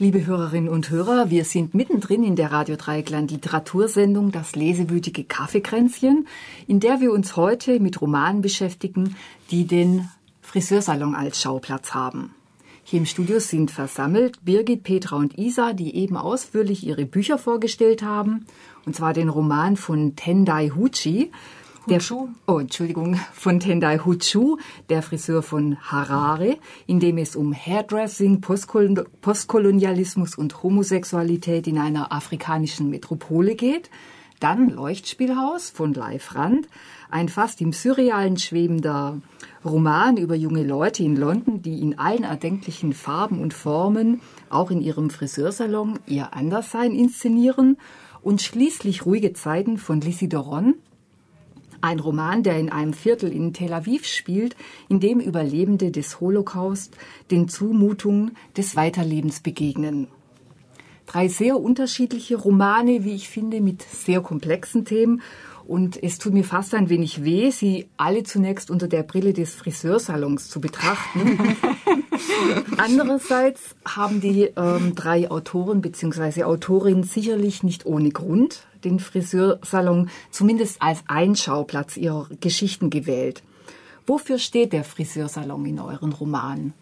Liebe 0.00 0.26
Hörerinnen 0.26 0.68
und 0.68 0.90
Hörer, 0.90 1.30
wir 1.30 1.44
sind 1.44 1.72
mittendrin 1.72 2.24
in 2.24 2.34
der 2.34 2.50
Radio 2.50 2.74
Dreieckland 2.74 3.30
Literatursendung 3.30 4.32
Das 4.32 4.56
lesewütige 4.56 5.22
Kaffeekränzchen, 5.22 6.26
in 6.66 6.80
der 6.80 7.00
wir 7.00 7.12
uns 7.12 7.36
heute 7.36 7.78
mit 7.78 8.00
Romanen 8.00 8.42
beschäftigen, 8.42 9.14
die 9.52 9.68
den 9.68 10.08
Friseursalon 10.42 11.14
als 11.14 11.40
Schauplatz 11.40 11.94
haben. 11.94 12.34
Hier 12.82 12.98
im 12.98 13.06
Studio 13.06 13.38
sind 13.38 13.70
versammelt 13.70 14.44
Birgit, 14.44 14.82
Petra 14.82 15.14
und 15.14 15.38
Isa, 15.38 15.72
die 15.72 15.94
eben 15.94 16.16
ausführlich 16.16 16.84
ihre 16.84 17.06
Bücher 17.06 17.38
vorgestellt 17.38 18.02
haben, 18.02 18.46
und 18.86 18.96
zwar 18.96 19.12
den 19.12 19.28
Roman 19.28 19.76
von 19.76 20.16
Tendai 20.16 20.70
Huchi, 20.70 21.30
der, 21.86 22.00
oh, 22.46 22.58
Entschuldigung, 22.58 23.16
von 23.32 23.60
Tendai 23.60 23.98
Huchu, 23.98 24.58
der 24.88 25.02
Friseur 25.02 25.42
von 25.42 25.76
Harare, 25.80 26.58
in 26.86 27.00
dem 27.00 27.18
es 27.18 27.36
um 27.36 27.54
Hairdressing, 27.54 28.40
Postkol 28.40 29.06
Postkolonialismus 29.20 30.36
und 30.36 30.62
Homosexualität 30.62 31.66
in 31.66 31.78
einer 31.78 32.12
afrikanischen 32.12 32.90
Metropole 32.90 33.54
geht. 33.54 33.90
Dann 34.40 34.68
Leuchtspielhaus 34.68 35.70
von 35.70 35.94
Leif 35.94 36.34
Rand, 36.34 36.68
ein 37.10 37.28
fast 37.28 37.60
im 37.60 37.72
Surrealen 37.72 38.36
schwebender 38.36 39.20
Roman 39.64 40.16
über 40.16 40.34
junge 40.34 40.64
Leute 40.64 41.02
in 41.02 41.16
London, 41.16 41.62
die 41.62 41.80
in 41.80 41.98
allen 41.98 42.24
erdenklichen 42.24 42.92
Farben 42.92 43.40
und 43.40 43.54
Formen, 43.54 44.20
auch 44.50 44.70
in 44.70 44.80
ihrem 44.80 45.10
Friseursalon, 45.10 45.98
ihr 46.06 46.34
Anderssein 46.34 46.92
inszenieren. 46.92 47.78
Und 48.20 48.42
schließlich 48.42 49.06
Ruhige 49.06 49.34
Zeiten 49.34 49.78
von 49.78 50.00
Lissy 50.00 50.28
Doron, 50.28 50.74
ein 51.84 52.00
Roman, 52.00 52.42
der 52.42 52.58
in 52.58 52.72
einem 52.72 52.94
Viertel 52.94 53.30
in 53.30 53.52
Tel 53.52 53.74
Aviv 53.74 54.06
spielt, 54.06 54.56
in 54.88 55.00
dem 55.00 55.20
Überlebende 55.20 55.90
des 55.90 56.18
Holocaust 56.18 56.96
den 57.30 57.46
Zumutungen 57.46 58.38
des 58.56 58.74
Weiterlebens 58.74 59.40
begegnen. 59.40 60.08
Drei 61.04 61.28
sehr 61.28 61.60
unterschiedliche 61.60 62.36
Romane, 62.36 63.04
wie 63.04 63.14
ich 63.14 63.28
finde, 63.28 63.60
mit 63.60 63.82
sehr 63.82 64.22
komplexen 64.22 64.86
Themen. 64.86 65.20
Und 65.66 66.02
es 66.02 66.18
tut 66.18 66.34
mir 66.34 66.44
fast 66.44 66.74
ein 66.74 66.90
wenig 66.90 67.24
weh, 67.24 67.50
sie 67.50 67.88
alle 67.96 68.22
zunächst 68.22 68.70
unter 68.70 68.86
der 68.86 69.02
Brille 69.02 69.32
des 69.32 69.54
Friseursalons 69.54 70.50
zu 70.50 70.60
betrachten. 70.60 71.38
Andererseits 72.76 73.74
haben 73.86 74.20
die 74.20 74.50
ähm, 74.56 74.94
drei 74.94 75.30
Autoren 75.30 75.80
bzw. 75.80 76.44
Autorinnen 76.44 77.04
sicherlich 77.04 77.62
nicht 77.62 77.86
ohne 77.86 78.10
Grund 78.10 78.66
den 78.84 79.00
Friseursalon 79.00 80.10
zumindest 80.30 80.82
als 80.82 81.02
Einschauplatz 81.08 81.96
ihrer 81.96 82.28
Geschichten 82.40 82.90
gewählt. 82.90 83.42
Wofür 84.06 84.38
steht 84.38 84.74
der 84.74 84.84
Friseursalon 84.84 85.64
in 85.64 85.80
euren 85.80 86.12
Romanen? 86.12 86.74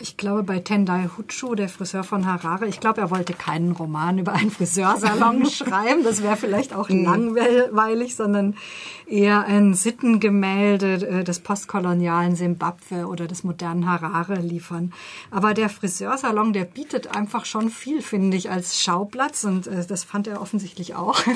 Ich 0.00 0.16
glaube, 0.16 0.44
bei 0.44 0.60
Tendai 0.60 1.08
Huchu, 1.16 1.56
der 1.56 1.68
Friseur 1.68 2.04
von 2.04 2.24
Harare, 2.24 2.68
ich 2.68 2.78
glaube, 2.78 3.00
er 3.00 3.10
wollte 3.10 3.32
keinen 3.32 3.72
Roman 3.72 4.18
über 4.18 4.32
einen 4.32 4.52
Friseursalon 4.52 5.46
schreiben. 5.50 6.04
Das 6.04 6.22
wäre 6.22 6.36
vielleicht 6.36 6.72
auch 6.72 6.88
mhm. 6.88 7.04
langweilig, 7.04 8.14
sondern 8.14 8.54
eher 9.08 9.44
ein 9.44 9.74
Sittengemälde 9.74 11.06
äh, 11.06 11.24
des 11.24 11.40
postkolonialen 11.40 12.36
Simbabwe 12.36 13.06
oder 13.08 13.26
des 13.26 13.42
modernen 13.42 13.90
Harare 13.90 14.36
liefern. 14.36 14.92
Aber 15.32 15.52
der 15.52 15.68
Friseursalon, 15.68 16.52
der 16.52 16.64
bietet 16.64 17.16
einfach 17.16 17.44
schon 17.44 17.68
viel, 17.68 18.00
finde 18.00 18.36
ich, 18.36 18.50
als 18.50 18.80
Schauplatz 18.80 19.42
und 19.42 19.66
äh, 19.66 19.84
das 19.84 20.04
fand 20.04 20.28
er 20.28 20.40
offensichtlich 20.40 20.94
auch. 20.94 21.20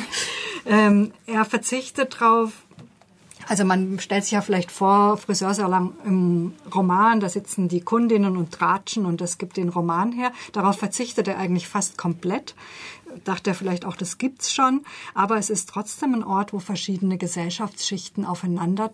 Ähm, 0.64 1.10
er 1.26 1.44
verzichtet 1.44 2.20
darauf, 2.20 2.52
also 3.48 3.64
man 3.64 3.98
stellt 3.98 4.24
sich 4.24 4.32
ja 4.32 4.40
vielleicht 4.40 4.70
vor, 4.70 5.16
Friseursalon 5.16 5.94
im 6.04 6.54
Roman, 6.74 7.20
da 7.20 7.28
sitzen 7.28 7.68
die 7.68 7.80
Kundinnen 7.80 8.36
und 8.36 8.52
tratschen 8.52 9.06
und 9.06 9.20
das 9.20 9.38
gibt 9.38 9.56
den 9.56 9.68
Roman 9.68 10.12
her. 10.12 10.32
Darauf 10.52 10.78
verzichtet 10.78 11.28
er 11.28 11.38
eigentlich 11.38 11.68
fast 11.68 11.98
komplett. 11.98 12.54
Dachte 13.24 13.50
er 13.50 13.54
vielleicht 13.54 13.84
auch, 13.84 13.96
das 13.96 14.18
gibt's 14.18 14.52
schon. 14.54 14.84
Aber 15.14 15.36
es 15.36 15.50
ist 15.50 15.68
trotzdem 15.68 16.14
ein 16.14 16.24
Ort, 16.24 16.52
wo 16.52 16.58
verschiedene 16.58 17.18
Gesellschaftsschichten 17.18 18.24
aufeinander 18.24 18.92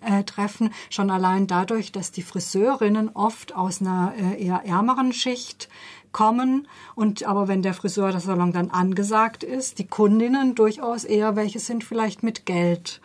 äh, 0.00 0.22
treffen, 0.24 0.70
schon 0.90 1.10
allein 1.10 1.46
dadurch, 1.46 1.92
dass 1.92 2.12
die 2.12 2.22
Friseurinnen 2.22 3.10
oft 3.10 3.54
aus 3.54 3.80
einer 3.80 4.14
äh, 4.16 4.44
eher 4.44 4.64
ärmeren 4.64 5.12
Schicht 5.12 5.68
kommen 6.12 6.68
und 6.94 7.24
aber 7.24 7.48
wenn 7.48 7.62
der 7.62 7.74
Friseur 7.74 8.12
das 8.12 8.24
Salon 8.24 8.52
dann 8.52 8.70
angesagt 8.70 9.44
ist, 9.44 9.78
die 9.78 9.86
Kundinnen 9.86 10.54
durchaus 10.54 11.04
eher 11.04 11.36
welche 11.36 11.58
sind 11.58 11.84
vielleicht 11.84 12.22
mit 12.22 12.46
Geld 12.46 13.00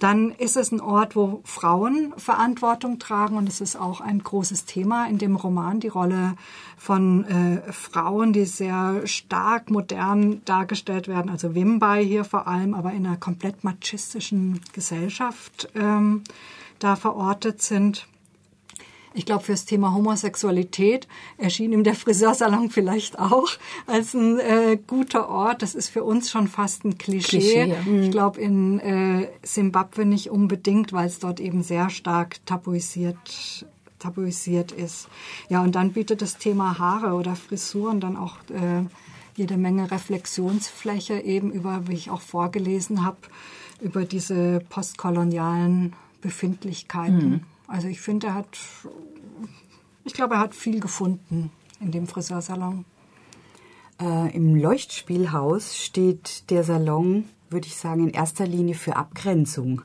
dann 0.00 0.30
ist 0.30 0.56
es 0.56 0.72
ein 0.72 0.80
Ort, 0.80 1.16
wo 1.16 1.40
Frauen 1.44 2.12
Verantwortung 2.16 2.98
tragen 2.98 3.36
und 3.36 3.48
es 3.48 3.60
ist 3.60 3.76
auch 3.76 4.00
ein 4.00 4.18
großes 4.22 4.66
Thema 4.66 5.06
in 5.08 5.18
dem 5.18 5.36
Roman, 5.36 5.80
die 5.80 5.88
Rolle 5.88 6.34
von 6.76 7.24
äh, 7.24 7.72
Frauen, 7.72 8.32
die 8.32 8.44
sehr 8.44 9.06
stark 9.06 9.70
modern 9.70 10.42
dargestellt 10.44 11.08
werden, 11.08 11.30
also 11.30 11.54
Wimbai 11.54 12.04
hier 12.04 12.24
vor 12.24 12.46
allem, 12.46 12.74
aber 12.74 12.92
in 12.92 13.06
einer 13.06 13.16
komplett 13.16 13.64
machistischen 13.64 14.60
Gesellschaft 14.72 15.68
ähm, 15.74 16.22
da 16.78 16.96
verortet 16.96 17.62
sind. 17.62 18.06
Ich 19.16 19.24
glaube, 19.24 19.44
fürs 19.44 19.64
Thema 19.64 19.94
Homosexualität 19.94 21.08
erschien 21.38 21.72
ihm 21.72 21.84
der 21.84 21.94
Friseursalon 21.94 22.68
vielleicht 22.70 23.18
auch 23.18 23.48
als 23.86 24.12
ein 24.12 24.38
äh, 24.38 24.78
guter 24.86 25.30
Ort. 25.30 25.62
Das 25.62 25.74
ist 25.74 25.88
für 25.88 26.04
uns 26.04 26.30
schon 26.30 26.48
fast 26.48 26.84
ein 26.84 26.98
Klischee. 26.98 27.38
Klischee 27.38 27.64
ja. 27.64 28.00
Ich 28.02 28.10
glaube, 28.10 28.38
in 28.38 28.78
äh, 28.78 29.28
Simbabwe 29.42 30.04
nicht 30.04 30.30
unbedingt, 30.30 30.92
weil 30.92 31.06
es 31.06 31.18
dort 31.18 31.40
eben 31.40 31.62
sehr 31.62 31.88
stark 31.88 32.44
tabuisiert 32.44 33.16
tabuisiert 33.98 34.72
ist. 34.72 35.08
Ja, 35.48 35.62
und 35.62 35.74
dann 35.74 35.92
bietet 35.92 36.20
das 36.20 36.36
Thema 36.36 36.78
Haare 36.78 37.14
oder 37.14 37.34
Frisuren 37.34 37.98
dann 37.98 38.18
auch 38.18 38.36
äh, 38.50 38.84
jede 39.34 39.56
Menge 39.56 39.90
Reflexionsfläche 39.90 41.20
eben 41.20 41.50
über, 41.50 41.88
wie 41.88 41.94
ich 41.94 42.10
auch 42.10 42.20
vorgelesen 42.20 43.02
habe, 43.02 43.16
über 43.80 44.04
diese 44.04 44.60
postkolonialen 44.68 45.94
Befindlichkeiten. 46.20 47.30
Mhm. 47.30 47.40
Also 47.68 47.88
ich 47.88 48.00
finde, 48.00 48.28
er 48.28 48.34
hat, 48.34 48.58
ich 50.04 50.14
glaube, 50.14 50.34
er 50.34 50.40
hat 50.40 50.54
viel 50.54 50.80
gefunden 50.80 51.50
in 51.80 51.90
dem 51.90 52.06
Friseursalon. 52.06 52.84
Äh, 54.00 54.34
Im 54.36 54.54
Leuchtspielhaus 54.54 55.76
steht 55.76 56.50
der 56.50 56.64
Salon, 56.64 57.24
würde 57.50 57.66
ich 57.66 57.76
sagen, 57.76 58.08
in 58.08 58.10
erster 58.10 58.46
Linie 58.46 58.74
für 58.74 58.96
Abgrenzung. 58.96 59.82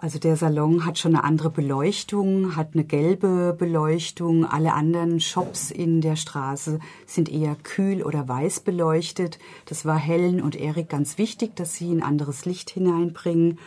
Also 0.00 0.20
der 0.20 0.36
Salon 0.36 0.86
hat 0.86 0.96
schon 0.96 1.16
eine 1.16 1.24
andere 1.24 1.50
Beleuchtung, 1.50 2.54
hat 2.54 2.70
eine 2.74 2.84
gelbe 2.84 3.52
Beleuchtung. 3.58 4.44
Alle 4.46 4.72
anderen 4.72 5.18
Shops 5.18 5.72
in 5.72 6.00
der 6.00 6.14
Straße 6.14 6.78
sind 7.04 7.28
eher 7.28 7.56
kühl 7.56 8.04
oder 8.04 8.28
weiß 8.28 8.60
beleuchtet. 8.60 9.40
Das 9.66 9.84
war 9.84 9.98
Helen 9.98 10.40
und 10.40 10.54
Erik 10.54 10.88
ganz 10.88 11.18
wichtig, 11.18 11.56
dass 11.56 11.74
sie 11.74 11.90
ein 11.90 12.02
anderes 12.02 12.44
Licht 12.44 12.70
hineinbringen. 12.70 13.58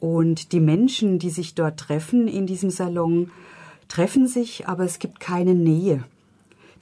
Und 0.00 0.52
die 0.52 0.60
Menschen, 0.60 1.18
die 1.18 1.30
sich 1.30 1.54
dort 1.54 1.78
treffen 1.78 2.28
in 2.28 2.46
diesem 2.46 2.70
Salon, 2.70 3.30
treffen 3.88 4.26
sich, 4.26 4.66
aber 4.68 4.84
es 4.84 4.98
gibt 4.98 5.20
keine 5.20 5.54
Nähe. 5.54 6.04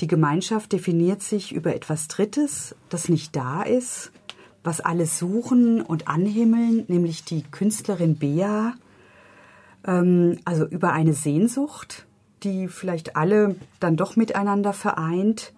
Die 0.00 0.06
Gemeinschaft 0.06 0.73
definiert 0.73 1.23
sich 1.23 1.53
über 1.53 1.75
etwas 1.75 2.09
Drittes, 2.09 2.75
das 2.89 3.09
nicht 3.09 3.37
da 3.37 3.62
ist, 3.62 4.11
was 4.65 4.81
alle 4.81 5.06
suchen 5.06 5.81
und 5.81 6.09
anhimmeln, 6.09 6.84
nämlich 6.89 7.25
die 7.25 7.43
Künstlerin 7.43 8.17
Bea, 8.17 8.75
ähm, 9.87 10.39
also 10.44 10.67
über 10.67 10.93
eine 10.93 11.15
Sehnsucht, 11.15 12.06
die 12.43 12.69
vielleicht 12.69 13.17
alle 13.17 13.56
dann 13.81 13.97
doch 13.97 14.17
miteinander 14.17 14.73
vereint. 14.73 15.53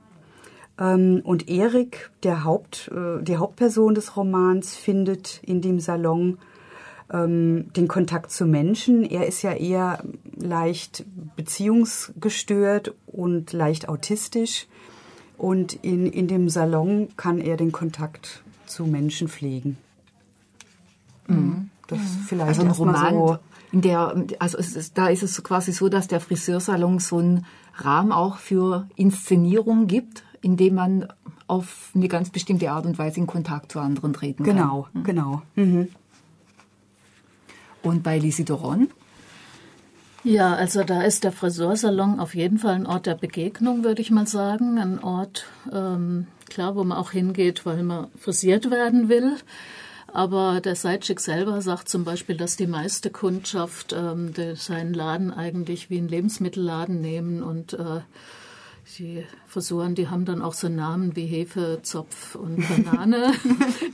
Ähm, 0.79 1.21
und 1.25 1.49
Erik, 1.49 2.11
der 2.23 2.45
Haupt, 2.45 2.91
äh, 2.95 3.23
die 3.23 3.37
Hauptperson 3.37 3.95
des 3.95 4.17
Romans, 4.17 4.75
findet 4.75 5.41
in 5.43 5.61
dem 5.61 5.81
Salon 5.81 6.39
ähm, 7.13 7.73
den 7.75 7.89
Kontakt 7.89 8.31
zu 8.31 8.47
Menschen. 8.47 9.05
Er 9.05 9.27
ist 9.27 9.43
ja 9.43 9.53
eher 9.53 10.03
leicht 10.37 11.05
beziehungsgestört 11.37 12.95
und 13.07 13.53
leicht 13.53 13.89
autistisch. 13.89 14.67
Und 15.37 15.75
in, 15.75 16.07
in 16.07 16.29
dem 16.29 16.49
Salon 16.49 17.09
kann 17.17 17.39
er 17.39 17.57
den 17.57 17.73
Kontakt 17.73 18.43
zu 18.67 18.87
Menschen 18.87 19.29
pflegen. 19.29 19.77
Mhm. 21.27 21.71
Das 21.89 21.99
ist 21.99 22.29
vielleicht 22.29 22.49
also 22.49 22.63
ein 22.63 22.71
Roman, 22.71 23.15
so 23.15 23.39
in 23.73 23.83
der, 23.83 24.25
also 24.39 24.57
ist, 24.57 24.97
da 24.97 25.09
ist 25.09 25.23
es 25.23 25.43
quasi 25.43 25.73
so, 25.73 25.89
dass 25.89 26.07
der 26.07 26.21
Friseursalon 26.21 27.01
so 27.01 27.19
einen 27.19 27.45
Rahmen 27.75 28.13
auch 28.13 28.37
für 28.37 28.87
Inszenierung 28.95 29.89
gibt, 29.89 30.23
in 30.41 30.57
dem 30.57 30.77
man 30.77 31.09
auf 31.47 31.91
eine 31.95 32.09
ganz 32.09 32.31
bestimmte 32.31 32.71
Art 32.71 32.87
und 32.87 32.99
Weise 32.99 33.19
in 33.19 33.27
Kontakt 33.27 33.73
zu 33.73 33.81
anderen 33.81 34.13
treten 34.13 34.45
kann. 34.45 34.57
Genau, 34.57 34.89
mhm. 34.93 35.05
genau. 35.05 35.43
Mhm. 35.57 35.89
Und 37.85 38.03
bei 38.03 38.19
Lisidoron? 38.19 38.89
Ja, 40.25 40.55
also 40.55 40.85
da 40.85 41.03
ist 41.03 41.23
der 41.23 41.33
Friseursalon 41.33 42.19
auf 42.19 42.35
jeden 42.35 42.59
Fall 42.59 42.75
ein 42.75 42.87
Ort 42.87 43.05
der 43.05 43.15
Begegnung, 43.15 43.85
würde 43.85 44.01
ich 44.01 44.11
mal 44.11 44.27
sagen. 44.27 44.79
Ein 44.79 44.99
Ort, 45.05 45.45
ähm, 45.71 46.27
klar, 46.49 46.75
wo 46.77 46.83
man 46.83 46.97
auch 46.97 47.11
hingeht, 47.11 47.67
weil 47.67 47.83
man 47.83 48.09
frisiert 48.19 48.71
werden 48.71 49.11
will. 49.11 49.37
Aber 50.15 50.63
der 50.63 50.77
Seitschik 50.77 51.21
selber 51.21 51.61
sagt 51.61 51.91
zum 51.91 52.05
Beispiel, 52.05 52.37
dass 52.37 52.57
die 52.57 52.67
meiste 52.67 53.11
Kundschaft 53.11 53.93
ähm, 53.93 54.33
seinen 54.55 54.95
Laden 54.95 55.31
eigentlich 55.31 55.91
wie 55.91 55.99
einen 55.99 56.09
Lebensmittelladen 56.09 57.01
nehmen 57.03 57.43
und 57.43 57.75
äh, 57.75 58.01
die 58.99 59.25
Frisuren, 59.47 59.95
die 59.95 60.09
haben 60.09 60.25
dann 60.25 60.43
auch 60.43 60.53
so 60.53 60.69
Namen 60.69 61.17
wie 61.17 61.27
Hefe, 61.27 61.81
Zopf 61.83 62.35
und 62.35 62.65
Banane. 62.69 63.33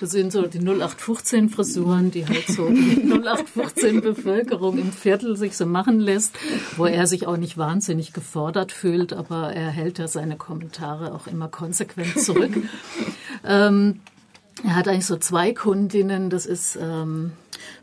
Das 0.01 0.13
sind 0.13 0.33
so 0.33 0.47
die 0.47 0.59
0815 0.59 1.51
Frisuren, 1.51 2.11
die 2.11 2.27
halt 2.27 2.47
so 2.47 2.69
die 2.69 3.03
0815 3.03 4.01
Bevölkerung 4.01 4.79
im 4.79 4.93
Viertel 4.93 5.37
sich 5.37 5.57
so 5.57 5.67
machen 5.67 6.01
lässt, 6.01 6.35
wo 6.77 6.87
er 6.87 7.07
sich 7.07 7.27
auch 7.27 7.37
nicht 7.37 7.59
wahnsinnig 7.59 8.15
gefordert 8.15 8.73
fühlt, 8.73 9.13
aber 9.13 9.53
er 9.53 9.69
hält 9.69 9.99
ja 9.99 10.09
seine 10.09 10.37
Kommentare 10.37 11.15
auch 11.15 11.27
immer 11.27 11.49
konsequent 11.49 12.19
zurück. 12.19 12.57
ähm, 13.45 14.01
er 14.65 14.77
hat 14.77 14.89
eigentlich 14.89 15.07
so 15.07 15.17
zwei 15.17 15.53
Kundinnen, 15.53 16.31
das 16.31 16.47
ist 16.47 16.79
ähm, 16.81 17.33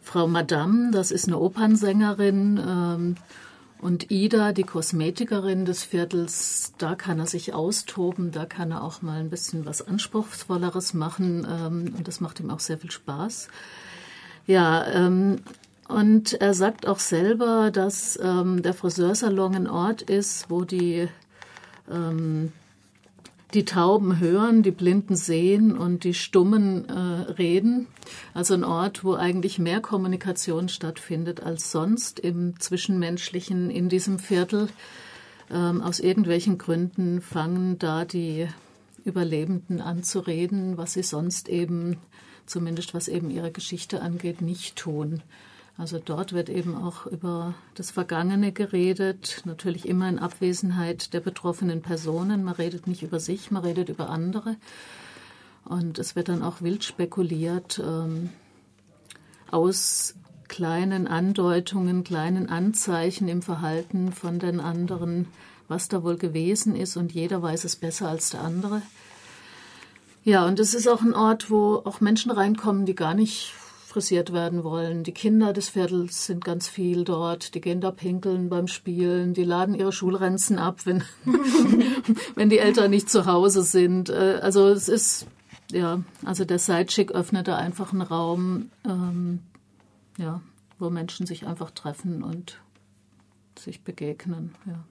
Frau 0.02 0.28
Madame, 0.28 0.92
das 0.92 1.12
ist 1.12 1.28
eine 1.28 1.38
Opernsängerin, 1.38 2.60
ähm, 2.66 3.16
und 3.80 4.12
Ida, 4.12 4.54
die 4.54 4.64
Kosmetikerin 4.64 5.66
des 5.66 5.84
Viertels, 5.84 6.74
da 6.78 6.96
kann 6.96 7.20
er 7.20 7.28
sich 7.28 7.54
austoben, 7.54 8.32
da 8.32 8.46
kann 8.46 8.72
er 8.72 8.84
auch 8.84 9.02
mal 9.02 9.20
ein 9.20 9.30
bisschen 9.30 9.66
was 9.66 9.88
Anspruchsvolleres 9.88 10.94
machen 10.94 11.46
ähm, 11.50 11.94
und 11.98 12.08
das 12.08 12.20
macht 12.20 12.40
ihm 12.40 12.50
auch 12.50 12.60
sehr 12.60 12.78
viel 12.78 12.92
Spaß. 12.92 13.50
Ja, 14.48 14.86
ähm, 14.88 15.42
und 15.88 16.34
er 16.34 16.54
sagt 16.54 16.88
auch 16.88 17.00
selber, 17.00 17.72
dass 17.72 18.20
ähm, 18.22 18.62
der 18.62 18.74
Friseursalon 18.74 19.56
ein 19.56 19.68
Ort 19.68 20.02
ist, 20.02 20.50
wo 20.50 20.64
die 20.64 21.08
ähm, 21.90 22.52
die 23.58 23.66
Tauben 23.66 24.20
hören, 24.20 24.62
die 24.62 24.70
Blinden 24.70 25.16
sehen 25.16 25.76
und 25.76 26.04
die 26.04 26.14
Stummen 26.14 26.88
äh, 26.90 27.32
reden. 27.32 27.88
Also 28.36 28.54
ein 28.54 28.64
Ort, 28.64 29.04
wo 29.04 29.16
eigentlich 29.16 29.58
mehr 29.58 29.82
Kommunikation 29.82 30.70
stattfindet 30.70 31.42
als 31.42 31.72
sonst 31.72 32.20
im 32.20 32.60
Zwischenmenschlichen 32.60 33.72
in 33.72 33.90
diesem 33.90 34.20
Viertel. 34.20 34.70
Ähm, 35.50 35.82
aus 35.82 36.00
irgendwelchen 36.00 36.60
Gründen 36.60 37.20
fangen 37.20 37.80
da 37.80 38.06
die 38.06 38.48
Überlebenden 39.04 39.82
an 39.82 40.04
zu 40.04 40.20
reden, 40.20 40.78
was 40.78 40.94
sie 40.94 41.02
sonst 41.02 41.50
eben, 41.50 41.98
zumindest 42.46 42.94
was 42.94 43.08
eben 43.08 43.32
ihre 43.32 43.50
Geschichte 43.50 44.04
angeht, 44.04 44.42
nicht 44.42 44.76
tun. 44.76 45.24
Also 45.78 46.00
dort 46.04 46.34
wird 46.34 46.50
eben 46.50 46.76
auch 46.76 47.06
über 47.06 47.54
das 47.76 47.92
Vergangene 47.92 48.52
geredet, 48.52 49.44
natürlich 49.46 49.88
immer 49.88 50.10
in 50.10 50.18
Abwesenheit 50.18 51.14
der 51.14 51.20
betroffenen 51.20 51.84
Personen. 51.84 52.44
Man 52.44 52.56
redet 52.56 52.88
nicht 52.88 53.04
über 53.04 53.20
sich, 53.20 53.52
man 53.52 53.64
redet 53.64 53.90
über 53.90 54.10
andere. 54.10 54.56
Und 55.66 56.00
es 56.00 56.16
wird 56.16 56.30
dann 56.30 56.42
auch 56.42 56.62
wild 56.62 56.84
spekuliert 56.84 57.80
ähm, 57.86 58.30
aus 59.52 60.16
kleinen 60.48 61.08
Andeutungen, 61.08 62.04
kleinen 62.04 62.50
Anzeichen 62.50 63.28
im 63.28 63.44
Verhalten 63.44 64.12
von 64.14 64.40
den 64.40 64.60
anderen, 64.60 65.28
was 65.68 65.90
da 65.90 66.04
wohl 66.04 66.18
gewesen 66.18 66.76
ist 66.76 66.98
und 66.98 67.12
jeder 67.12 67.42
weiß 67.42 67.66
es 67.66 67.76
besser 67.76 68.08
als 68.08 68.30
der 68.30 68.42
andere. 68.42 68.82
Ja, 70.24 70.46
und 70.46 70.60
es 70.60 70.74
ist 70.74 70.88
auch 70.88 71.02
ein 71.02 71.14
Ort, 71.14 71.52
wo 71.52 71.82
auch 71.86 72.02
Menschen 72.02 72.32
reinkommen, 72.32 72.86
die 72.86 72.96
gar 72.96 73.14
nicht 73.14 73.54
frisiert 73.98 74.32
werden 74.32 74.64
wollen. 74.64 75.04
Die 75.04 75.12
Kinder 75.12 75.54
des 75.54 75.70
Viertels 75.70 76.28
sind 76.28 76.46
ganz 76.46 76.68
viel 76.68 77.04
dort. 77.04 77.56
Die 77.56 77.62
gehen 77.62 77.82
da 77.82 77.90
pinkeln 77.90 78.48
beim 78.48 78.68
Spielen. 78.68 79.34
Die 79.34 79.44
laden 79.44 79.74
ihre 79.74 79.92
Schulrenzen 79.92 80.60
ab, 80.60 80.86
wenn, 80.86 81.04
wenn 82.36 82.52
die 82.52 82.60
Eltern 82.60 82.92
nicht 82.92 83.10
zu 83.10 83.26
Hause 83.26 83.64
sind. 83.64 84.10
Äh, 84.10 84.40
also 84.44 84.68
es 84.68 84.88
ist, 84.88 85.26
ja, 85.72 86.02
also 86.24 86.46
der 86.46 86.60
Sidechick 86.60 87.12
öffnet 87.12 87.48
da 87.48 87.58
einfach 87.58 87.92
einen 87.92 88.04
Raum, 88.04 88.70
ähm, 88.86 89.40
ja, 90.20 90.42
wo 90.78 90.92
Menschen 90.92 91.26
sich 91.26 91.48
einfach 91.48 91.72
treffen 91.72 92.22
und 92.22 92.60
sich 93.58 93.82
begegnen. 93.82 94.54
Ja. 94.68 94.84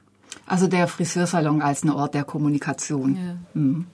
Also 0.47 0.67
der 0.67 0.89
Friseursalon 0.89 1.63
als 1.63 1.85
ein 1.85 1.91
Ort 1.91 2.15
der 2.15 2.25
Kommunikation. 2.25 3.15
Ja. 3.15 3.37
Mhm. 3.55 3.87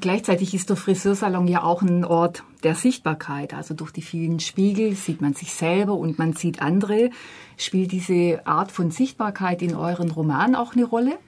Gleichzeitig 0.00 0.54
ist 0.54 0.70
der 0.70 0.76
Friseursalon 0.76 1.46
ja 1.46 1.62
auch 1.62 1.82
ein 1.82 2.04
Ort 2.04 2.42
der 2.64 2.74
Sichtbarkeit. 2.74 3.54
Also 3.54 3.74
durch 3.74 3.92
die 3.92 4.02
vielen 4.02 4.40
Spiegel 4.40 4.94
sieht 4.94 5.20
man 5.20 5.34
sich 5.34 5.52
selber 5.52 5.94
und 5.94 6.18
man 6.18 6.32
sieht 6.32 6.60
andere. 6.60 7.10
Spielt 7.56 7.92
diese 7.92 8.44
Art 8.44 8.72
von 8.72 8.90
Sichtbarkeit 8.90 9.62
in 9.62 9.74
euren 9.74 10.10
Romanen 10.10 10.56
auch 10.56 10.74
eine 10.74 10.84
Rolle? 10.84 11.18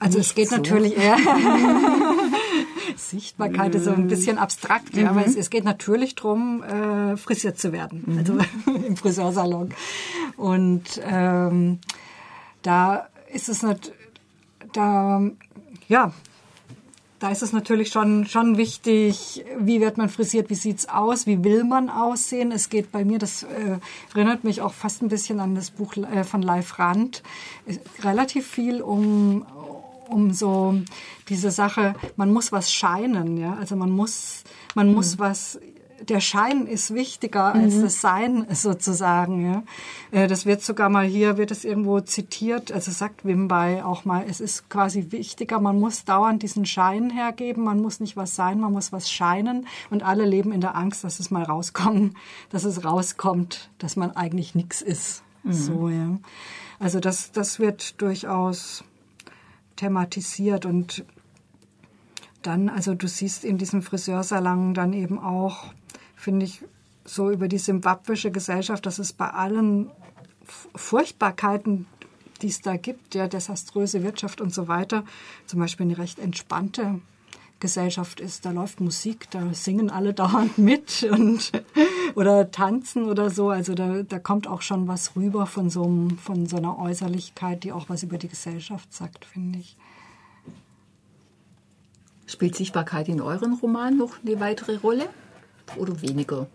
Also 0.00 0.18
Nicht 0.18 0.30
es 0.30 0.34
geht 0.34 0.48
so. 0.48 0.56
natürlich 0.56 0.96
eher. 0.96 1.16
Sichtbarkeit 2.96 3.74
ist 3.74 3.84
so 3.84 3.92
ein 3.92 4.08
bisschen 4.08 4.38
abstrakt, 4.38 4.96
ja, 4.96 5.04
mhm. 5.04 5.08
aber 5.08 5.26
es, 5.26 5.36
es, 5.36 5.50
geht 5.50 5.64
natürlich 5.64 6.14
darum, 6.14 6.62
äh, 6.62 7.16
frisiert 7.16 7.58
zu 7.58 7.72
werden, 7.72 8.02
mhm. 8.06 8.18
also 8.18 8.38
im 8.86 8.96
Friseursalon. 8.96 9.70
Und 10.36 11.00
ähm, 11.02 11.78
da 12.64 13.08
ist 13.32 13.48
es 13.48 13.62
nicht, 13.62 13.92
da, 14.72 15.22
ja, 15.86 16.12
da 17.20 17.30
ist 17.30 17.42
es 17.42 17.52
natürlich 17.52 17.90
schon, 17.90 18.26
schon 18.26 18.56
wichtig, 18.56 19.44
wie 19.58 19.80
wird 19.80 19.96
man 19.96 20.08
frisiert, 20.08 20.50
wie 20.50 20.56
sieht's 20.56 20.88
aus, 20.88 21.26
wie 21.26 21.44
will 21.44 21.64
man 21.64 21.88
aussehen. 21.88 22.52
Es 22.52 22.68
geht 22.68 22.90
bei 22.90 23.04
mir, 23.04 23.18
das 23.18 23.44
äh, 23.44 23.78
erinnert 24.14 24.44
mich 24.44 24.60
auch 24.60 24.72
fast 24.72 25.02
ein 25.02 25.08
bisschen 25.08 25.40
an 25.40 25.54
das 25.54 25.70
Buch 25.70 25.96
äh, 25.96 26.24
von 26.24 26.42
Leif 26.42 26.78
Rand, 26.78 27.22
relativ 28.02 28.46
viel 28.46 28.82
um, 28.82 29.46
um 30.08 30.32
so 30.32 30.74
diese 31.28 31.50
Sache, 31.50 31.94
man 32.16 32.32
muss 32.32 32.50
was 32.50 32.72
scheinen, 32.72 33.36
ja, 33.36 33.54
also 33.54 33.76
man 33.76 33.90
muss, 33.90 34.42
man 34.74 34.92
muss 34.92 35.16
mhm. 35.16 35.20
was 35.20 35.58
der 36.08 36.20
Schein 36.20 36.66
ist 36.66 36.94
wichtiger 36.94 37.54
als 37.54 37.74
mhm. 37.74 37.82
das 37.82 38.00
Sein 38.00 38.46
sozusagen. 38.54 39.44
Ja. 39.44 39.62
Äh, 40.10 40.28
das 40.28 40.46
wird 40.46 40.62
sogar 40.62 40.88
mal 40.88 41.04
hier, 41.04 41.36
wird 41.36 41.50
es 41.50 41.64
irgendwo 41.64 42.00
zitiert, 42.00 42.72
also 42.72 42.90
sagt 42.90 43.24
Wimby 43.24 43.82
auch 43.82 44.04
mal, 44.04 44.24
es 44.28 44.40
ist 44.40 44.68
quasi 44.68 45.06
wichtiger, 45.10 45.60
man 45.60 45.78
muss 45.78 46.04
dauernd 46.04 46.42
diesen 46.42 46.66
Schein 46.66 47.10
hergeben, 47.10 47.64
man 47.64 47.80
muss 47.80 48.00
nicht 48.00 48.16
was 48.16 48.34
sein, 48.34 48.60
man 48.60 48.72
muss 48.72 48.92
was 48.92 49.10
scheinen 49.10 49.66
und 49.90 50.02
alle 50.02 50.24
leben 50.24 50.52
in 50.52 50.60
der 50.60 50.76
Angst, 50.76 51.04
dass 51.04 51.20
es 51.20 51.30
mal 51.30 51.42
rauskommt, 51.42 52.14
dass 52.50 52.64
es 52.64 52.84
rauskommt, 52.84 53.70
dass 53.78 53.96
man 53.96 54.12
eigentlich 54.12 54.54
nichts 54.54 54.82
ist. 54.82 55.22
Mhm. 55.42 55.52
So, 55.52 55.88
ja. 55.88 56.18
Also 56.78 57.00
das, 57.00 57.32
das 57.32 57.58
wird 57.58 58.00
durchaus 58.00 58.84
thematisiert 59.76 60.66
und 60.66 61.04
dann, 62.42 62.68
also 62.68 62.94
du 62.94 63.08
siehst 63.08 63.44
in 63.44 63.58
diesem 63.58 63.82
Friseursalon 63.82 64.74
dann 64.74 64.92
eben 64.92 65.18
auch 65.18 65.72
finde 66.24 66.46
ich, 66.46 66.62
so 67.04 67.30
über 67.30 67.48
die 67.48 67.58
simbabwische 67.58 68.30
Gesellschaft, 68.30 68.86
dass 68.86 68.98
es 68.98 69.12
bei 69.12 69.28
allen 69.28 69.90
Furchtbarkeiten, 70.74 71.86
die 72.40 72.48
es 72.48 72.62
da 72.62 72.76
gibt, 72.76 73.14
ja, 73.14 73.28
desaströse 73.28 74.02
Wirtschaft 74.02 74.40
und 74.40 74.52
so 74.52 74.66
weiter, 74.66 75.04
zum 75.46 75.60
Beispiel 75.60 75.84
eine 75.84 75.98
recht 75.98 76.18
entspannte 76.18 77.00
Gesellschaft 77.60 78.20
ist. 78.20 78.46
Da 78.46 78.52
läuft 78.52 78.80
Musik, 78.80 79.30
da 79.30 79.52
singen 79.52 79.90
alle 79.90 80.14
dauernd 80.22 80.56
mit 80.56 81.02
und 81.10 81.52
oder 82.14 82.50
tanzen 82.50 83.04
oder 83.04 83.30
so. 83.30 83.50
Also 83.50 83.74
da, 83.74 84.02
da 84.02 84.18
kommt 84.18 84.46
auch 84.46 84.62
schon 84.62 84.88
was 84.88 85.16
rüber 85.16 85.46
von 85.46 85.68
so, 85.68 85.84
einem, 85.84 86.18
von 86.18 86.46
so 86.46 86.56
einer 86.56 86.78
Äußerlichkeit, 86.78 87.64
die 87.64 87.72
auch 87.72 87.88
was 87.88 88.02
über 88.02 88.16
die 88.16 88.28
Gesellschaft 88.28 88.92
sagt, 88.92 89.26
finde 89.26 89.58
ich. 89.58 89.76
Spielt 92.26 92.56
Sichtbarkeit 92.56 93.08
in 93.08 93.20
euren 93.20 93.52
Roman 93.52 93.98
noch 93.98 94.16
eine 94.24 94.40
weitere 94.40 94.76
Rolle? 94.76 95.08
Oder 95.76 96.00
weniger? 96.02 96.46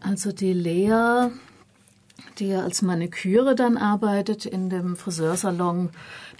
Also 0.00 0.32
die 0.32 0.52
Lea, 0.52 1.30
die 2.38 2.48
ja 2.48 2.62
als 2.62 2.82
Maniküre 2.82 3.54
dann 3.54 3.76
arbeitet 3.76 4.46
in 4.46 4.70
dem 4.70 4.96
Friseursalon, 4.96 5.90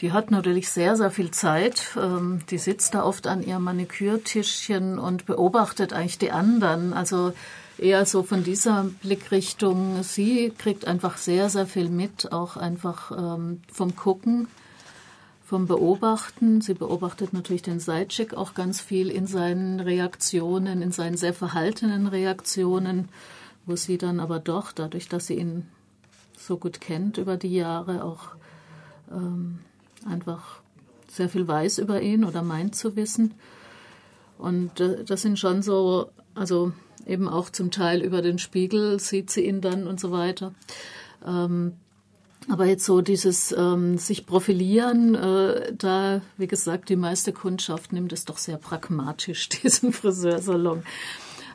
die 0.00 0.12
hat 0.12 0.30
natürlich 0.30 0.68
sehr, 0.70 0.96
sehr 0.96 1.10
viel 1.10 1.30
Zeit. 1.30 1.96
Ähm, 1.96 2.40
die 2.50 2.58
sitzt 2.58 2.94
da 2.94 3.04
oft 3.04 3.26
an 3.26 3.42
ihrem 3.42 3.62
Manikürtischchen 3.64 4.98
und 4.98 5.26
beobachtet 5.26 5.92
eigentlich 5.92 6.18
die 6.18 6.32
anderen. 6.32 6.92
Also 6.92 7.32
eher 7.78 8.04
so 8.06 8.22
von 8.22 8.42
dieser 8.42 8.84
Blickrichtung. 9.02 10.02
Sie 10.02 10.52
kriegt 10.56 10.86
einfach 10.86 11.16
sehr, 11.16 11.48
sehr 11.48 11.66
viel 11.66 11.88
mit, 11.88 12.32
auch 12.32 12.56
einfach 12.56 13.12
ähm, 13.12 13.62
vom 13.72 13.94
Gucken 13.94 14.48
vom 15.54 15.68
Beobachten. 15.68 16.60
Sie 16.62 16.74
beobachtet 16.74 17.32
natürlich 17.32 17.62
den 17.62 17.78
Seitschik 17.78 18.34
auch 18.34 18.54
ganz 18.54 18.80
viel 18.80 19.08
in 19.08 19.28
seinen 19.28 19.78
Reaktionen, 19.78 20.82
in 20.82 20.90
seinen 20.90 21.16
sehr 21.16 21.32
verhaltenen 21.32 22.08
Reaktionen, 22.08 23.08
wo 23.64 23.76
sie 23.76 23.96
dann 23.96 24.18
aber 24.18 24.40
doch, 24.40 24.72
dadurch, 24.72 25.08
dass 25.08 25.28
sie 25.28 25.38
ihn 25.38 25.68
so 26.36 26.56
gut 26.56 26.80
kennt 26.80 27.18
über 27.18 27.36
die 27.36 27.54
Jahre, 27.54 28.02
auch 28.02 28.30
ähm, 29.12 29.60
einfach 30.10 30.60
sehr 31.08 31.28
viel 31.28 31.46
weiß 31.46 31.78
über 31.78 32.02
ihn 32.02 32.24
oder 32.24 32.42
meint 32.42 32.74
zu 32.74 32.96
wissen. 32.96 33.34
Und 34.38 34.80
äh, 34.80 35.04
das 35.04 35.22
sind 35.22 35.38
schon 35.38 35.62
so, 35.62 36.10
also 36.34 36.72
eben 37.06 37.28
auch 37.28 37.48
zum 37.48 37.70
Teil 37.70 38.02
über 38.02 38.22
den 38.22 38.40
Spiegel 38.40 38.98
sieht 38.98 39.30
sie 39.30 39.46
ihn 39.46 39.60
dann 39.60 39.86
und 39.86 40.00
so 40.00 40.10
weiter. 40.10 40.52
Ähm, 41.24 41.74
aber 42.48 42.66
jetzt 42.66 42.84
so 42.84 43.00
dieses 43.00 43.52
ähm, 43.52 43.98
sich 43.98 44.26
profilieren, 44.26 45.14
äh, 45.14 45.72
da, 45.76 46.20
wie 46.36 46.46
gesagt, 46.46 46.88
die 46.88 46.96
meiste 46.96 47.32
Kundschaft 47.32 47.92
nimmt 47.92 48.12
es 48.12 48.24
doch 48.24 48.38
sehr 48.38 48.58
pragmatisch, 48.58 49.48
diesen 49.62 49.92
Friseursalon. 49.92 50.82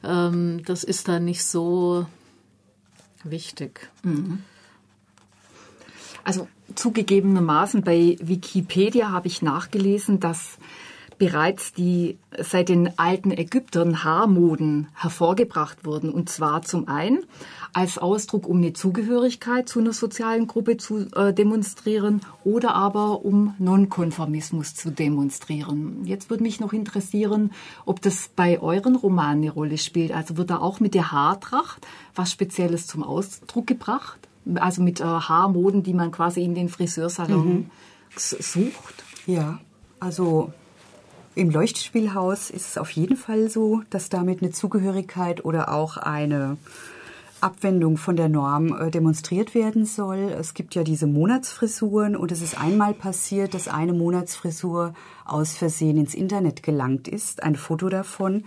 Ähm, 0.03 0.63
das 0.65 0.83
ist 0.83 1.07
da 1.07 1.19
nicht 1.19 1.43
so, 1.43 2.05
wichtig. 3.23 3.89
Also 6.23 6.47
zugegebenermaßen 6.75 7.83
bei 7.83 8.17
Wikipedia 8.21 9.11
habe 9.11 9.27
ich 9.27 9.41
nachgelesen, 9.41 10.19
dass 10.19 10.57
bereits 11.19 11.73
die 11.73 12.17
seit 12.39 12.69
den 12.69 12.97
alten 12.97 13.31
Ägyptern 13.31 14.03
Haarmoden 14.03 14.87
hervorgebracht 14.95 15.85
wurden. 15.85 16.09
Und 16.09 16.29
zwar 16.29 16.61
zum 16.61 16.87
einen 16.87 17.19
als 17.73 17.97
Ausdruck, 17.97 18.47
um 18.47 18.57
eine 18.57 18.73
Zugehörigkeit 18.73 19.67
zu 19.67 19.79
einer 19.79 19.93
sozialen 19.93 20.47
Gruppe 20.47 20.77
zu 20.77 21.07
äh, 21.15 21.33
demonstrieren 21.33 22.21
oder 22.43 22.73
aber 22.73 23.25
um 23.25 23.53
Nonkonformismus 23.59 24.73
zu 24.73 24.91
demonstrieren. 24.91 26.05
Jetzt 26.05 26.29
würde 26.29 26.43
mich 26.43 26.61
noch 26.61 26.71
interessieren, 26.71 27.51
ob 27.85 28.01
das 28.01 28.29
bei 28.33 28.59
euren 28.59 28.95
Romanen 28.95 29.43
eine 29.43 29.51
Rolle 29.51 29.77
spielt. 29.77 30.13
Also 30.13 30.37
wird 30.37 30.49
da 30.49 30.59
auch 30.59 30.79
mit 30.79 30.95
der 30.95 31.11
Haartracht 31.11 31.85
was 32.15 32.31
Spezielles 32.31 32.87
zum 32.87 33.03
Ausdruck 33.03 33.67
gebracht? 33.67 34.19
Also 34.55 34.81
mit 34.81 35.01
äh, 35.01 35.03
Haarmoden, 35.03 35.83
die 35.83 35.93
man 35.93 36.11
quasi 36.11 36.43
in 36.43 36.55
den 36.55 36.69
Friseursalon 36.69 37.47
mhm. 37.47 37.69
sucht? 38.15 39.03
Ja, 39.27 39.59
also 39.99 40.53
im 41.39 41.51
Leuchtspielhaus 41.51 42.49
ist 42.49 42.71
es 42.71 42.77
auf 42.77 42.91
jeden 42.91 43.15
Fall 43.15 43.49
so, 43.49 43.81
dass 43.89 44.09
damit 44.09 44.41
eine 44.41 44.51
Zugehörigkeit 44.51 45.45
oder 45.45 45.73
auch 45.73 45.95
eine 45.95 46.57
Abwendung 47.39 47.95
von 47.95 48.17
der 48.17 48.27
Norm 48.27 48.77
äh, 48.77 48.91
demonstriert 48.91 49.55
werden 49.55 49.85
soll. 49.85 50.17
Es 50.37 50.53
gibt 50.53 50.75
ja 50.75 50.83
diese 50.83 51.07
Monatsfrisuren 51.07 52.17
und 52.17 52.33
es 52.33 52.41
ist 52.41 52.59
einmal 52.59 52.93
passiert, 52.93 53.53
dass 53.53 53.69
eine 53.69 53.93
Monatsfrisur 53.93 54.93
aus 55.23 55.53
Versehen 55.55 55.97
ins 55.97 56.13
Internet 56.13 56.61
gelangt 56.61 57.07
ist, 57.07 57.41
ein 57.41 57.55
Foto 57.55 57.87
davon. 57.87 58.43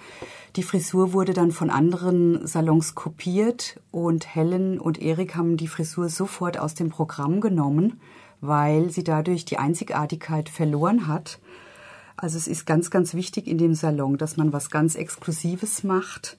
Die 0.57 0.63
Frisur 0.63 1.15
wurde 1.15 1.33
dann 1.33 1.51
von 1.51 1.71
anderen 1.71 2.47
Salons 2.47 2.95
kopiert 2.95 3.81
und 3.91 4.35
Helen 4.35 4.79
und 4.79 5.01
Erik 5.01 5.35
haben 5.35 5.57
die 5.57 5.69
Frisur 5.69 6.11
sofort 6.11 6.59
aus 6.59 6.75
dem 6.75 6.91
Programm 6.91 7.41
genommen, 7.41 8.01
weil 8.43 8.91
sie 8.91 9.03
dadurch 9.03 9.47
die 9.47 9.57
Einzigartigkeit 9.57 10.51
verloren 10.51 11.07
hat. 11.07 11.39
Also 12.17 12.37
es 12.37 12.47
ist 12.47 12.67
ganz, 12.67 12.91
ganz 12.91 13.15
wichtig 13.15 13.47
in 13.47 13.59
dem 13.59 13.75
Salon, 13.75 14.17
dass 14.19 14.37
man 14.37 14.53
was 14.53 14.71
ganz 14.71 14.95
Exklusives 14.95 15.85
macht. 15.85 16.37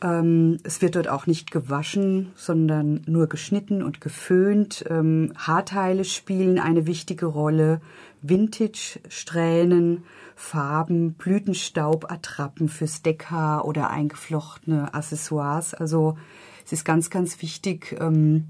Ähm, 0.00 0.58
es 0.62 0.80
wird 0.80 0.96
dort 0.96 1.08
auch 1.08 1.26
nicht 1.26 1.50
gewaschen, 1.50 2.32
sondern 2.36 3.02
nur 3.06 3.26
geschnitten 3.26 3.82
und 3.82 4.00
geföhnt. 4.00 4.84
Ähm, 4.88 5.32
Haarteile 5.36 6.04
spielen 6.04 6.58
eine 6.58 6.86
wichtige 6.86 7.26
Rolle. 7.26 7.80
Vintage-Strähnen, 8.22 10.04
Farben, 10.34 11.14
Blütenstaub, 11.14 12.10
Attrappen 12.10 12.68
fürs 12.68 13.02
Deckhaar 13.02 13.64
oder 13.64 13.90
eingeflochtene 13.90 14.94
Accessoires. 14.94 15.74
Also 15.74 16.16
es 16.64 16.72
ist 16.72 16.84
ganz, 16.84 17.10
ganz 17.10 17.40
wichtig, 17.42 17.96
ähm, 18.00 18.48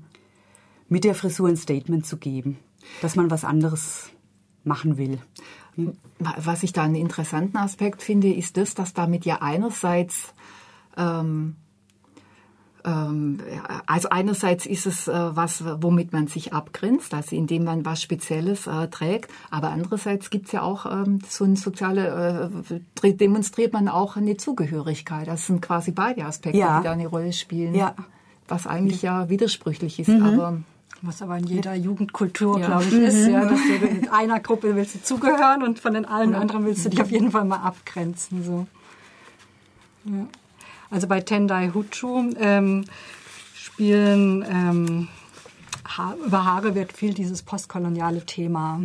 mit 0.89 1.05
der 1.05 1.15
Frisur 1.15 1.49
ein 1.49 1.57
Statement 1.57 2.07
zu 2.07 2.17
geben, 2.17 2.59
dass 3.03 3.15
man 3.15 3.31
was 3.31 3.45
anderes 3.45 4.11
machen 4.65 4.97
will. 4.97 5.19
Was 6.19 6.63
ich 6.63 6.73
da 6.73 6.83
einen 6.83 6.97
interessanten 6.97 7.57
Aspekt 7.57 8.03
finde, 8.03 8.33
ist 8.33 8.57
das, 8.57 8.75
dass 8.75 8.95
damit 8.95 9.25
ja 9.25 9.41
einerseits 9.41 10.35
ähm, 10.97 11.55
ähm, 12.85 13.39
also 13.87 14.09
einerseits 14.11 14.67
ist 14.67 14.87
es 14.87 15.09
äh, 15.09 15.13
was, 15.13 15.65
womit 15.83 16.13
man 16.13 16.27
sich 16.27 16.53
abgrenzt, 16.53 17.15
also 17.15 17.35
indem 17.35 17.65
man 17.65 17.85
was 17.85 18.03
Spezielles 18.03 18.67
äh, 18.67 18.89
trägt, 18.89 19.31
aber 19.51 19.71
andererseits 19.71 20.31
gibt 20.31 20.47
es 20.47 20.53
ja 20.53 20.63
auch 20.63 20.87
ähm, 20.87 21.21
so 21.29 21.45
eine 21.45 21.57
soziale, 21.57 22.51
äh, 23.03 23.13
demonstriert 23.15 23.73
man 23.73 23.89
auch 23.89 24.17
eine 24.17 24.37
Zugehörigkeit. 24.37 25.27
Das 25.27 25.47
sind 25.47 25.61
quasi 25.61 25.91
beide 25.93 26.25
Aspekte, 26.25 26.59
ja. 26.59 26.79
die 26.79 26.85
da 26.85 26.93
eine 26.93 27.07
Rolle 27.07 27.33
spielen. 27.33 27.75
Ja. 27.75 27.95
Was 28.47 28.67
eigentlich 28.67 29.03
ja 29.03 29.29
widersprüchlich 29.29 29.99
ist, 30.01 30.09
mhm. 30.09 30.23
aber 30.23 30.61
was 31.03 31.23
aber 31.23 31.39
in 31.39 31.47
jeder 31.47 31.75
Jugendkultur, 31.75 32.59
ja. 32.59 32.67
glaube 32.67 32.85
ich, 32.85 32.93
ist, 32.95 33.27
mhm. 33.27 33.33
ja, 33.33 33.45
dass 33.45 33.61
du 33.61 33.87
in 33.87 34.09
einer 34.09 34.41
Gruppe 34.41 34.75
willst 34.75 34.97
du 34.97 35.03
zugehören 35.03 35.63
und 35.63 35.79
von 35.79 35.95
den 35.95 36.05
allen 36.05 36.35
anderen 36.35 36.65
willst 36.65 36.85
du 36.85 36.91
dich 36.91 37.01
auf 37.01 37.11
jeden 37.11 37.31
Fall 37.31 37.45
mal 37.45 37.59
abgrenzen. 37.59 38.43
So. 38.43 38.67
Ja. 40.05 40.27
Also 40.91 41.07
bei 41.07 41.21
Tendai 41.21 41.71
Huchu 41.75 42.33
ähm, 42.39 42.85
spielen 43.55 44.45
ähm, 44.49 45.09
ha 45.97 46.15
über 46.25 46.45
Haare 46.45 46.75
wird 46.75 46.93
viel 46.93 47.15
dieses 47.15 47.43
postkoloniale 47.43 48.25
Thema 48.25 48.81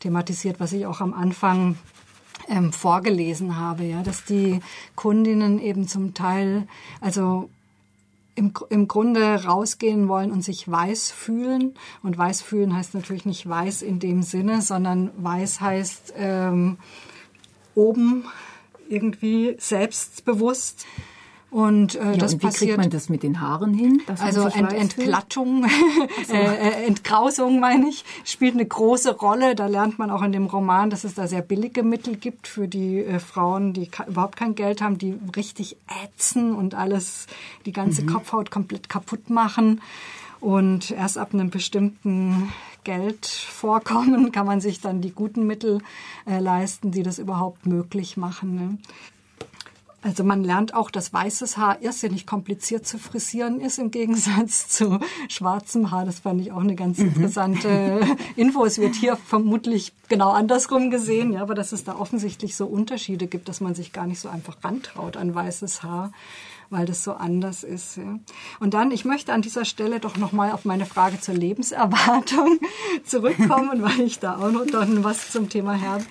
thematisiert, 0.00 0.58
was 0.58 0.72
ich 0.72 0.86
auch 0.86 1.00
am 1.00 1.14
Anfang 1.14 1.76
ähm, 2.48 2.72
vorgelesen 2.72 3.56
habe, 3.56 3.84
ja, 3.84 4.02
dass 4.02 4.24
die 4.24 4.60
Kundinnen 4.96 5.60
eben 5.60 5.86
zum 5.86 6.14
Teil, 6.14 6.66
also 7.00 7.50
im, 8.34 8.52
im 8.70 8.88
Grunde 8.88 9.44
rausgehen 9.44 10.08
wollen 10.08 10.30
und 10.30 10.42
sich 10.42 10.70
weiß 10.70 11.10
fühlen. 11.10 11.74
Und 12.02 12.16
weiß 12.16 12.42
fühlen 12.42 12.74
heißt 12.74 12.94
natürlich 12.94 13.26
nicht 13.26 13.48
weiß 13.48 13.82
in 13.82 13.98
dem 13.98 14.22
Sinne, 14.22 14.62
sondern 14.62 15.10
weiß 15.16 15.60
heißt 15.60 16.14
ähm, 16.16 16.78
oben 17.74 18.24
irgendwie 18.88 19.56
selbstbewusst. 19.58 20.86
Und, 21.52 21.96
äh, 21.96 22.12
ja, 22.12 22.16
das 22.16 22.32
und 22.32 22.42
wie 22.42 22.46
passiert, 22.46 22.70
kriegt 22.70 22.78
man 22.78 22.88
das 22.88 23.10
mit 23.10 23.22
den 23.22 23.42
Haaren 23.42 23.74
hin? 23.74 24.00
also 24.20 24.46
Ent, 24.46 24.72
Entglattung, 24.72 25.66
so. 26.26 26.32
äh, 26.32 26.38
äh, 26.38 26.86
Entgrausung 26.86 27.60
meine 27.60 27.90
ich, 27.90 28.06
spielt 28.24 28.54
eine 28.54 28.64
große 28.64 29.18
Rolle. 29.18 29.54
Da 29.54 29.66
lernt 29.66 29.98
man 29.98 30.10
auch 30.10 30.22
in 30.22 30.32
dem 30.32 30.46
Roman, 30.46 30.88
dass 30.88 31.04
es 31.04 31.12
da 31.12 31.26
sehr 31.26 31.42
billige 31.42 31.82
Mittel 31.82 32.16
gibt 32.16 32.48
für 32.48 32.68
die 32.68 33.04
äh, 33.04 33.18
Frauen, 33.18 33.74
die 33.74 33.90
überhaupt 34.08 34.36
kein 34.36 34.54
Geld 34.54 34.80
haben, 34.80 34.96
die 34.96 35.18
richtig 35.36 35.76
ätzen 36.02 36.54
und 36.54 36.74
alles, 36.74 37.26
die 37.66 37.72
ganze 37.72 38.00
mhm. 38.04 38.06
Kopfhaut 38.06 38.50
komplett 38.50 38.88
kaputt 38.88 39.28
machen. 39.28 39.82
Und 40.40 40.90
erst 40.90 41.18
ab 41.18 41.34
einem 41.34 41.50
bestimmten 41.50 42.50
Geldvorkommen 42.84 44.32
kann 44.32 44.46
man 44.46 44.62
sich 44.62 44.80
dann 44.80 45.02
die 45.02 45.12
guten 45.12 45.46
Mittel 45.46 45.82
äh, 46.26 46.38
leisten, 46.38 46.92
die 46.92 47.02
das 47.02 47.18
überhaupt 47.18 47.66
möglich 47.66 48.16
machen. 48.16 48.54
Ne? 48.54 48.78
Also 50.02 50.24
man 50.24 50.42
lernt 50.42 50.74
auch, 50.74 50.90
dass 50.90 51.12
weißes 51.12 51.56
Haar 51.56 51.80
irrsinnig 51.80 52.26
kompliziert 52.26 52.86
zu 52.86 52.98
frisieren 52.98 53.60
ist 53.60 53.78
im 53.78 53.92
Gegensatz 53.92 54.68
zu 54.68 54.98
schwarzem 55.28 55.92
Haar. 55.92 56.04
Das 56.04 56.20
fand 56.20 56.40
ich 56.40 56.50
auch 56.50 56.60
eine 56.60 56.74
ganz 56.74 56.98
mhm. 56.98 57.08
interessante 57.08 58.00
Info. 58.36 58.64
Es 58.64 58.78
wird 58.78 58.96
hier 58.96 59.16
vermutlich 59.16 59.92
genau 60.08 60.30
andersrum 60.30 60.90
gesehen, 60.90 61.32
ja, 61.32 61.42
aber 61.42 61.54
dass 61.54 61.70
es 61.70 61.84
da 61.84 61.96
offensichtlich 61.96 62.56
so 62.56 62.66
Unterschiede 62.66 63.28
gibt, 63.28 63.48
dass 63.48 63.60
man 63.60 63.74
sich 63.76 63.92
gar 63.92 64.06
nicht 64.06 64.20
so 64.20 64.28
einfach 64.28 64.56
rantraut 64.62 65.16
an 65.16 65.34
weißes 65.34 65.82
Haar 65.82 66.12
weil 66.72 66.86
das 66.86 67.04
so 67.04 67.12
anders 67.12 67.64
ist. 67.64 67.98
Ja. 67.98 68.18
Und 68.58 68.72
dann, 68.72 68.92
ich 68.92 69.04
möchte 69.04 69.34
an 69.34 69.42
dieser 69.42 69.66
Stelle 69.66 70.00
doch 70.00 70.16
nochmal 70.16 70.52
auf 70.52 70.64
meine 70.64 70.86
Frage 70.86 71.20
zur 71.20 71.34
Lebenserwartung 71.34 72.58
zurückkommen, 73.04 73.82
weil 73.82 74.00
ich 74.00 74.20
da 74.20 74.38
auch 74.38 74.50
noch 74.50 74.64
dann 74.64 75.04
was 75.04 75.30
zum 75.30 75.50
Thema 75.50 75.78
habe 75.82 76.04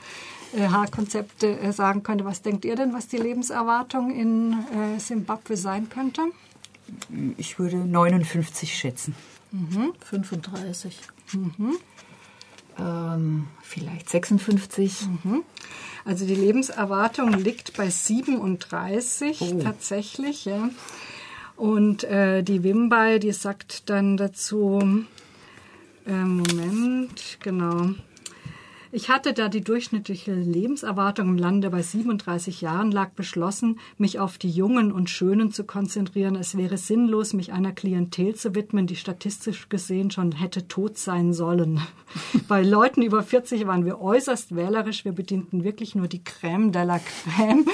Haarkonzepte 0.60 1.60
äh, 1.60 1.72
sagen 1.72 2.04
könnte. 2.04 2.26
Was 2.26 2.42
denkt 2.42 2.66
ihr 2.66 2.76
denn, 2.76 2.94
was 2.94 3.08
die 3.08 3.18
Lebenserwartung 3.18 4.12
in 4.12 4.54
äh, 4.54 5.00
Simbabwe 5.00 5.58
sein 5.58 5.90
könnte? 5.90 6.22
Ich 7.38 7.58
würde 7.60 7.78
59 7.78 8.76
schätzen. 8.76 9.16
Mhm. 9.52 9.94
35. 10.04 11.00
Mhm. 11.34 11.78
Ähm, 12.80 13.48
vielleicht 13.62 14.10
56. 14.10 15.08
Mhm. 15.24 15.44
Also 16.06 16.26
die 16.26 16.36
Lebenserwartung 16.36 17.32
liegt 17.34 17.78
bei 17.78 17.90
37 17.90 19.42
oh. 19.42 19.60
tatsächlich. 19.62 20.46
Ja. 20.46 20.70
Und 21.56 22.04
äh, 22.06 22.44
die 22.44 22.64
Wimbai, 22.64 23.20
die 23.20 23.34
sagt 23.34 23.90
dann 23.90 24.18
dazu, 24.18 25.06
äh, 26.08 26.12
Moment, 26.12 27.38
genau. 27.42 27.92
Ich 28.94 29.10
hatte, 29.10 29.32
da 29.32 29.48
die 29.48 29.62
durchschnittliche 29.62 30.34
Lebenserwartung 30.34 31.30
im 31.30 31.38
Lande 31.38 31.70
bei 31.70 31.82
37 31.82 32.60
Jahren 32.60 32.92
lag, 32.92 33.12
beschlossen, 33.12 33.80
mich 33.98 34.20
auf 34.20 34.38
die 34.38 34.50
Jungen 34.50 34.92
und 34.92 35.10
Schönen 35.10 35.52
zu 35.52 35.64
konzentrieren. 35.64 36.36
Es 36.36 36.58
wäre 36.58 36.78
sinnlos, 36.78 37.32
mich 37.32 37.54
einer 37.54 37.72
Klientel 37.72 38.36
zu 38.36 38.54
widmen, 38.54 38.88
die 38.88 38.98
statistisch 38.98 39.70
gesehen 39.70 40.12
schon 40.12 40.34
hätte 40.34 40.68
tot 40.68 40.98
sein 40.98 41.32
sollen. 41.32 41.80
bei 42.50 42.64
Leuten 42.64 43.02
über 43.02 43.24
40 43.24 43.66
waren 43.66 43.86
wir 43.86 44.02
äußerst 44.02 44.58
wählerisch. 44.58 45.06
Wir 45.06 45.14
bedienten 45.14 45.64
wirklich 45.64 45.96
nur 45.96 46.10
die 46.10 46.20
Crème 46.20 46.72
de 46.72 46.84
la 46.84 46.98
Crème. 46.98 47.66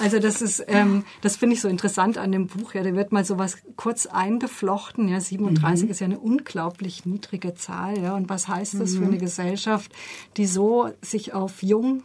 Also 0.00 0.18
das 0.18 0.40
ist, 0.40 0.64
ähm, 0.68 1.04
das 1.20 1.36
finde 1.36 1.54
ich 1.54 1.60
so 1.60 1.68
interessant 1.68 2.16
an 2.16 2.32
dem 2.32 2.46
Buch. 2.46 2.74
Ja, 2.74 2.82
da 2.82 2.94
wird 2.94 3.12
mal 3.12 3.24
sowas 3.24 3.58
kurz 3.76 4.06
eingeflochten. 4.06 5.08
Ja, 5.08 5.20
37 5.20 5.84
mhm. 5.84 5.90
ist 5.90 6.00
ja 6.00 6.06
eine 6.06 6.18
unglaublich 6.18 7.04
niedrige 7.04 7.54
Zahl. 7.54 7.98
Ja, 7.98 8.16
und 8.16 8.28
was 8.28 8.48
heißt 8.48 8.80
das 8.80 8.92
mhm. 8.92 8.98
für 8.98 9.04
eine 9.04 9.18
Gesellschaft, 9.18 9.92
die 10.36 10.46
so 10.46 10.90
sich 11.02 11.34
auf 11.34 11.62
jung, 11.62 12.02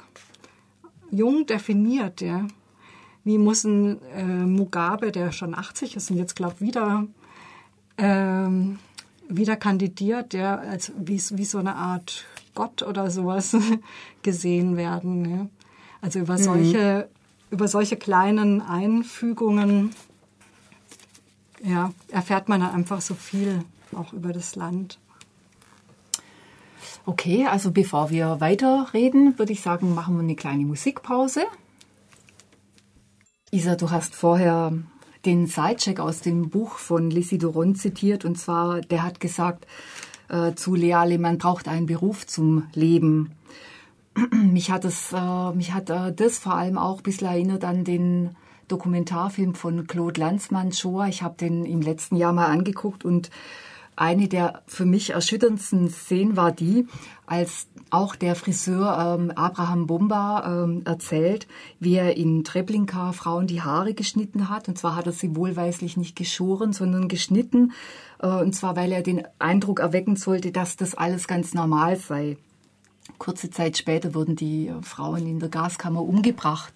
jung 1.12 1.46
definiert? 1.46 2.22
Ja, 2.22 2.46
wie 3.24 3.38
muss 3.38 3.64
ein 3.64 4.02
äh, 4.16 4.24
Mugabe, 4.24 5.12
der 5.12 5.32
schon 5.32 5.56
80 5.56 5.96
ist 5.96 6.12
und 6.12 6.18
jetzt 6.18 6.36
glaubt 6.36 6.62
wieder 6.62 7.08
ähm, 7.98 8.80
wieder 9.28 9.56
kandidiert, 9.56 10.34
der 10.34 10.60
als 10.60 10.92
wie, 10.98 11.22
wie 11.32 11.46
so 11.46 11.58
eine 11.58 11.76
Art 11.76 12.26
Gott 12.54 12.84
oder 12.84 13.10
sowas 13.10 13.56
gesehen 14.22 14.78
werden. 14.78 15.30
Ja? 15.30 15.48
Also 16.02 16.20
über 16.20 16.34
mhm. 16.34 16.44
solche 16.44 17.10
über 17.56 17.70
solche 17.70 17.96
kleinen 17.96 18.62
Einfügungen 18.62 19.96
ja, 21.64 21.94
erfährt 22.12 22.50
man 22.50 22.60
dann 22.60 22.72
einfach 22.72 23.00
so 23.00 23.14
viel 23.14 23.64
auch 23.94 24.12
über 24.12 24.34
das 24.34 24.58
Land. 24.58 25.00
Okay, 27.06 27.48
also 27.48 27.72
bevor 27.72 28.10
wir 28.10 28.42
weiterreden, 28.42 29.40
würde 29.40 29.54
ich 29.54 29.62
sagen, 29.62 29.96
machen 29.96 30.16
wir 30.16 30.24
eine 30.24 30.36
kleine 30.36 30.66
Musikpause. 30.66 31.46
Isa, 33.52 33.76
du 33.76 33.90
hast 33.90 34.16
vorher 34.16 34.74
den 35.24 35.48
Sidecheck 35.48 36.02
aus 36.02 36.20
dem 36.20 36.50
Buch 36.50 36.72
von 36.72 37.10
Lissy 37.10 37.38
Doron 37.38 37.76
zitiert 37.76 38.26
und 38.26 38.38
zwar, 38.38 38.82
der 38.82 39.02
hat 39.04 39.22
gesagt 39.22 39.66
äh, 40.28 40.56
zu 40.56 40.76
Leale, 40.76 41.20
man 41.20 41.38
braucht 41.38 41.70
einen 41.70 41.86
Beruf 41.86 42.28
zum 42.28 42.68
Leben. 42.74 43.32
mich 44.32 44.72
hat 44.72 44.86
es, 44.86 45.12
äh, 45.14 45.52
mich 45.54 45.74
hat 45.74 45.90
äh, 45.90 46.14
das 46.14 46.38
vor 46.38 46.56
allem 46.56 46.78
auch 46.78 46.98
ein 46.98 47.04
bisschen 47.04 47.28
erinnert 47.28 47.64
an 47.64 47.84
den 47.84 48.36
Dokumentarfilm 48.68 49.56
von 49.56 49.88
Claude 49.88 50.20
Lanzmann, 50.20 50.72
Shoah. 50.72 51.08
Ich 51.08 51.22
habe 51.22 51.36
den 51.38 51.66
im 51.66 51.82
letzten 51.82 52.16
Jahr 52.16 52.34
mal 52.34 52.48
angeguckt 52.48 53.06
und 53.06 53.30
eine 53.96 54.28
der 54.28 54.62
für 54.68 54.86
mich 54.86 55.12
erschütterndsten 55.12 55.90
Szenen 55.90 56.36
war 56.36 56.52
die, 56.52 56.88
als 57.26 57.68
auch 57.92 58.16
der 58.16 58.36
Friseur 58.36 59.18
ähm, 59.20 59.32
Abraham 59.32 59.88
Bomba 59.88 60.64
ähm, 60.64 60.82
erzählt, 60.86 61.48
wie 61.80 61.96
er 61.96 62.18
in 62.18 62.44
Treblinka 62.44 63.14
Frauen 63.14 63.48
die 63.48 63.62
Haare 63.62 63.94
geschnitten 63.94 64.50
hat. 64.50 64.68
Und 64.68 64.78
zwar 64.78 64.96
hat 64.96 65.06
er 65.06 65.14
sie 65.14 65.36
wohlweislich 65.36 65.96
nicht 65.96 66.16
geschoren, 66.16 66.74
sondern 66.74 67.08
geschnitten. 67.08 67.72
Äh, 68.20 68.28
und 68.28 68.54
zwar, 68.54 68.76
weil 68.76 68.92
er 68.92 69.02
den 69.02 69.24
Eindruck 69.40 69.80
erwecken 69.80 70.18
sollte, 70.18 70.52
dass 70.52 70.76
das 70.76 70.96
alles 70.96 71.28
ganz 71.28 71.54
normal 71.54 71.96
sei. 71.96 72.38
Kurze 73.18 73.50
Zeit 73.50 73.78
später 73.78 74.14
wurden 74.14 74.36
die 74.36 74.72
Frauen 74.82 75.26
in 75.28 75.40
der 75.40 75.50
Gaskammer 75.50 76.02
umgebracht. 76.02 76.74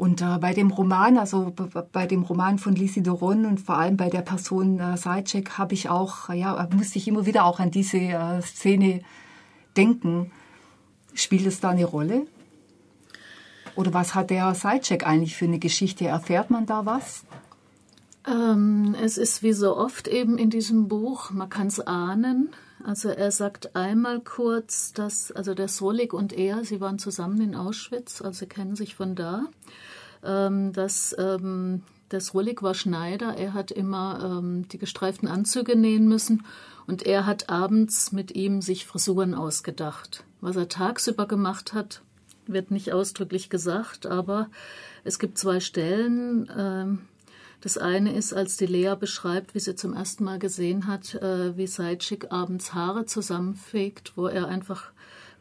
Und 0.00 0.22
äh, 0.22 0.38
bei 0.40 0.54
dem 0.54 0.70
Roman, 0.70 1.18
also 1.18 1.52
bei 1.92 2.06
dem 2.06 2.22
Roman 2.22 2.58
von 2.58 2.74
Lisi 2.74 3.02
Doron 3.02 3.44
und 3.44 3.60
vor 3.60 3.76
allem 3.76 3.98
bei 3.98 4.08
der 4.08 4.22
Person 4.22 4.80
äh, 4.80 4.96
Sajcek 4.96 5.58
habe 5.58 5.74
ich 5.74 5.90
auch, 5.90 6.30
ja, 6.30 6.66
musste 6.74 6.98
ich 6.98 7.06
immer 7.06 7.26
wieder 7.26 7.44
auch 7.44 7.60
an 7.60 7.70
diese 7.70 7.98
äh, 7.98 8.40
Szene 8.40 9.02
denken. 9.76 10.32
Spielt 11.12 11.46
es 11.46 11.60
da 11.60 11.70
eine 11.70 11.84
Rolle? 11.84 12.26
Oder 13.76 13.92
was 13.92 14.14
hat 14.14 14.30
der 14.30 14.54
Sajcek 14.54 15.06
eigentlich 15.06 15.36
für 15.36 15.44
eine 15.44 15.58
Geschichte? 15.58 16.06
Erfährt 16.06 16.50
man 16.50 16.64
da 16.64 16.86
was? 16.86 17.24
Ähm, 18.26 18.96
es 19.02 19.18
ist 19.18 19.42
wie 19.42 19.52
so 19.52 19.76
oft 19.76 20.08
eben 20.08 20.38
in 20.38 20.50
diesem 20.50 20.88
Buch, 20.88 21.30
man 21.30 21.48
kann 21.48 21.66
es 21.66 21.80
ahnen. 21.80 22.50
Also 22.84 23.08
er 23.10 23.30
sagt 23.30 23.76
einmal 23.76 24.20
kurz, 24.20 24.92
dass 24.92 25.32
also 25.32 25.54
der 25.54 25.68
Solik 25.68 26.12
und 26.12 26.32
er, 26.32 26.64
sie 26.64 26.80
waren 26.80 26.98
zusammen 26.98 27.40
in 27.40 27.54
Auschwitz, 27.54 28.22
also 28.22 28.46
kennen 28.46 28.76
sich 28.76 28.94
von 28.94 29.14
da 29.14 29.46
ähm, 30.24 30.72
dass 30.72 31.14
ähm, 31.18 31.82
der 32.10 32.20
Srolik 32.20 32.62
war 32.62 32.74
Schneider. 32.74 33.36
Er 33.36 33.54
hat 33.54 33.70
immer 33.70 34.38
ähm, 34.38 34.68
die 34.68 34.78
gestreiften 34.78 35.28
Anzüge 35.28 35.76
nähen 35.76 36.08
müssen 36.08 36.44
und 36.86 37.04
er 37.04 37.26
hat 37.26 37.48
abends 37.48 38.12
mit 38.12 38.34
ihm 38.34 38.62
sich 38.62 38.86
Frisuren 38.86 39.34
ausgedacht. 39.34 40.24
Was 40.40 40.56
er 40.56 40.68
tagsüber 40.68 41.26
gemacht 41.26 41.72
hat, 41.72 42.02
wird 42.46 42.70
nicht 42.70 42.92
ausdrücklich 42.92 43.48
gesagt, 43.48 44.06
aber 44.06 44.48
es 45.04 45.18
gibt 45.18 45.38
zwei 45.38 45.60
Stellen. 45.60 46.50
Das 47.60 47.76
eine 47.76 48.14
ist, 48.14 48.32
als 48.32 48.56
die 48.56 48.66
Lea 48.66 48.94
beschreibt, 48.98 49.54
wie 49.54 49.60
sie 49.60 49.74
zum 49.74 49.92
ersten 49.92 50.24
Mal 50.24 50.38
gesehen 50.38 50.86
hat, 50.86 51.14
äh, 51.16 51.56
wie 51.56 51.66
Seitschik 51.66 52.32
abends 52.32 52.72
Haare 52.72 53.04
zusammenfegt, 53.04 54.12
wo 54.16 54.26
er 54.26 54.48
einfach 54.48 54.92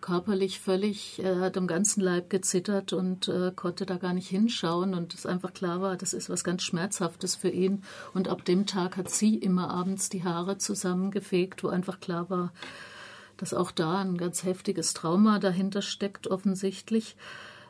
körperlich 0.02 0.60
völlig, 0.60 1.22
er 1.24 1.40
hat 1.40 1.58
am 1.58 1.68
ganzen 1.68 2.02
Leib 2.02 2.30
gezittert 2.30 2.94
und 2.94 3.28
äh, 3.28 3.52
konnte 3.56 3.86
da 3.86 3.98
gar 3.98 4.14
nicht 4.14 4.30
hinschauen 4.30 4.94
und 4.94 5.14
es 5.14 5.26
einfach 5.26 5.54
klar 5.54 5.82
war, 5.82 5.98
das 5.98 6.14
ist 6.14 6.30
was 6.30 6.44
ganz 6.44 6.64
Schmerzhaftes 6.64 7.36
für 7.36 7.50
ihn. 7.50 7.84
Und 8.14 8.28
ab 8.28 8.46
dem 8.46 8.66
Tag 8.66 8.98
hat 8.98 9.10
sie 9.10 9.36
immer 9.36 9.70
abends 9.70 10.10
die 10.10 10.24
Haare 10.24 10.58
zusammengefegt, 10.58 11.64
wo 11.64 11.68
einfach 11.68 12.00
klar 12.00 12.30
war, 12.30 12.54
dass 13.38 13.54
auch 13.54 13.72
da 13.72 14.00
ein 14.00 14.18
ganz 14.18 14.44
heftiges 14.44 14.94
Trauma 14.94 15.40
dahinter 15.40 15.82
steckt, 15.82 16.28
offensichtlich. 16.28 17.16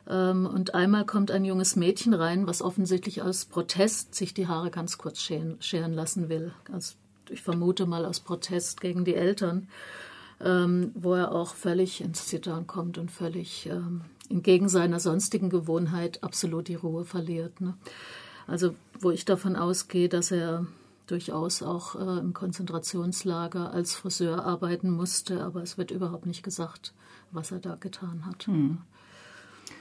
Ähm, 0.08 0.46
und 0.46 0.74
einmal 0.74 1.04
kommt 1.04 1.30
ein 1.30 1.44
junges 1.44 1.76
Mädchen 1.76 2.14
rein, 2.14 2.46
was 2.46 2.62
offensichtlich 2.62 3.22
aus 3.22 3.44
Protest 3.44 4.14
sich 4.14 4.34
die 4.34 4.48
Haare 4.48 4.70
ganz 4.70 4.98
kurz 4.98 5.20
scheren, 5.20 5.92
lassen 5.92 6.28
will. 6.28 6.52
Ich 7.28 7.42
vermute 7.42 7.86
mal 7.86 8.04
aus 8.04 8.20
Protest 8.20 8.80
gegen 8.80 9.04
die 9.04 9.14
Eltern 9.14 9.68
ähm, 10.40 10.92
wo 10.94 11.14
er 11.14 11.32
auch 11.32 11.54
völlig 11.54 12.00
ins 12.00 12.26
Zittern 12.26 12.66
kommt 12.66 12.98
und 12.98 13.10
völlig 13.10 13.66
ähm, 13.66 14.02
entgegen 14.28 14.68
seiner 14.68 15.00
sonstigen 15.00 15.50
Gewohnheit 15.50 16.22
absolut 16.22 16.68
die 16.68 16.76
Ruhe 16.76 17.04
verliert. 17.04 17.60
Ne? 17.60 17.74
Also 18.46 18.74
wo 18.98 19.10
ich 19.10 19.24
davon 19.24 19.56
ausgehe, 19.56 20.08
dass 20.08 20.30
er 20.30 20.66
durchaus 21.06 21.62
auch 21.62 21.96
äh, 21.96 22.20
im 22.20 22.32
Konzentrationslager 22.32 23.72
als 23.72 23.94
Friseur 23.94 24.44
arbeiten 24.44 24.90
musste, 24.90 25.42
aber 25.42 25.62
es 25.62 25.76
wird 25.76 25.90
überhaupt 25.90 26.26
nicht 26.26 26.42
gesagt, 26.42 26.94
was 27.32 27.50
er 27.50 27.58
da 27.58 27.74
getan 27.74 28.24
hat. 28.26 28.46
Hm. 28.46 28.78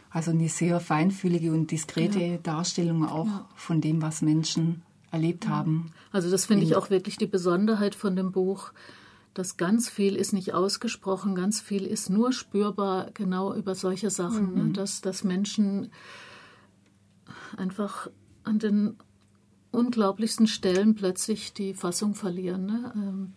Also 0.09 0.31
eine 0.31 0.49
sehr 0.49 0.79
feinfühlige 0.79 1.51
und 1.51 1.71
diskrete 1.71 2.19
ja. 2.19 2.37
Darstellung 2.37 3.05
auch 3.05 3.27
ja. 3.27 3.49
von 3.55 3.79
dem, 3.79 4.01
was 4.01 4.21
Menschen 4.21 4.81
erlebt 5.11 5.45
ja. 5.45 5.51
haben. 5.51 5.91
Also 6.11 6.29
das 6.31 6.45
finde 6.45 6.65
ich 6.65 6.75
auch 6.75 6.89
wirklich 6.89 7.17
die 7.17 7.27
Besonderheit 7.27 7.95
von 7.95 8.15
dem 8.15 8.31
Buch, 8.31 8.71
dass 9.33 9.57
ganz 9.57 9.89
viel 9.89 10.15
ist 10.15 10.33
nicht 10.33 10.53
ausgesprochen, 10.53 11.35
ganz 11.35 11.61
viel 11.61 11.85
ist 11.85 12.09
nur 12.09 12.33
spürbar 12.33 13.11
genau 13.13 13.53
über 13.53 13.75
solche 13.75 14.09
Sachen, 14.09 14.55
ne? 14.55 14.61
mhm. 14.61 14.67
ne? 14.67 14.73
dass, 14.73 15.01
dass 15.01 15.23
Menschen 15.23 15.91
einfach 17.55 18.09
an 18.43 18.59
den 18.59 18.97
unglaublichsten 19.71 20.47
Stellen 20.47 20.95
plötzlich 20.95 21.53
die 21.53 21.75
Fassung 21.75 22.15
verlieren, 22.15 22.65
ne? 22.65 22.91
ähm, 22.95 23.33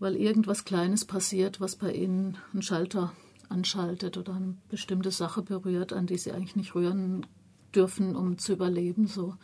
weil 0.00 0.16
irgendwas 0.16 0.64
Kleines 0.64 1.04
passiert, 1.04 1.60
was 1.60 1.76
bei 1.76 1.92
ihnen 1.92 2.36
einen 2.52 2.62
Schalter 2.62 3.12
anschaltet 3.52 4.16
oder 4.16 4.34
eine 4.34 4.56
bestimmte 4.68 5.10
Sache 5.10 5.42
berührt, 5.42 5.92
an 5.92 6.06
die 6.06 6.18
sie 6.18 6.32
eigentlich 6.32 6.56
nicht 6.56 6.74
rühren 6.74 7.26
dürfen, 7.74 8.16
um 8.16 8.38
zu 8.38 8.52
überleben. 8.52 9.06
So. 9.06 9.34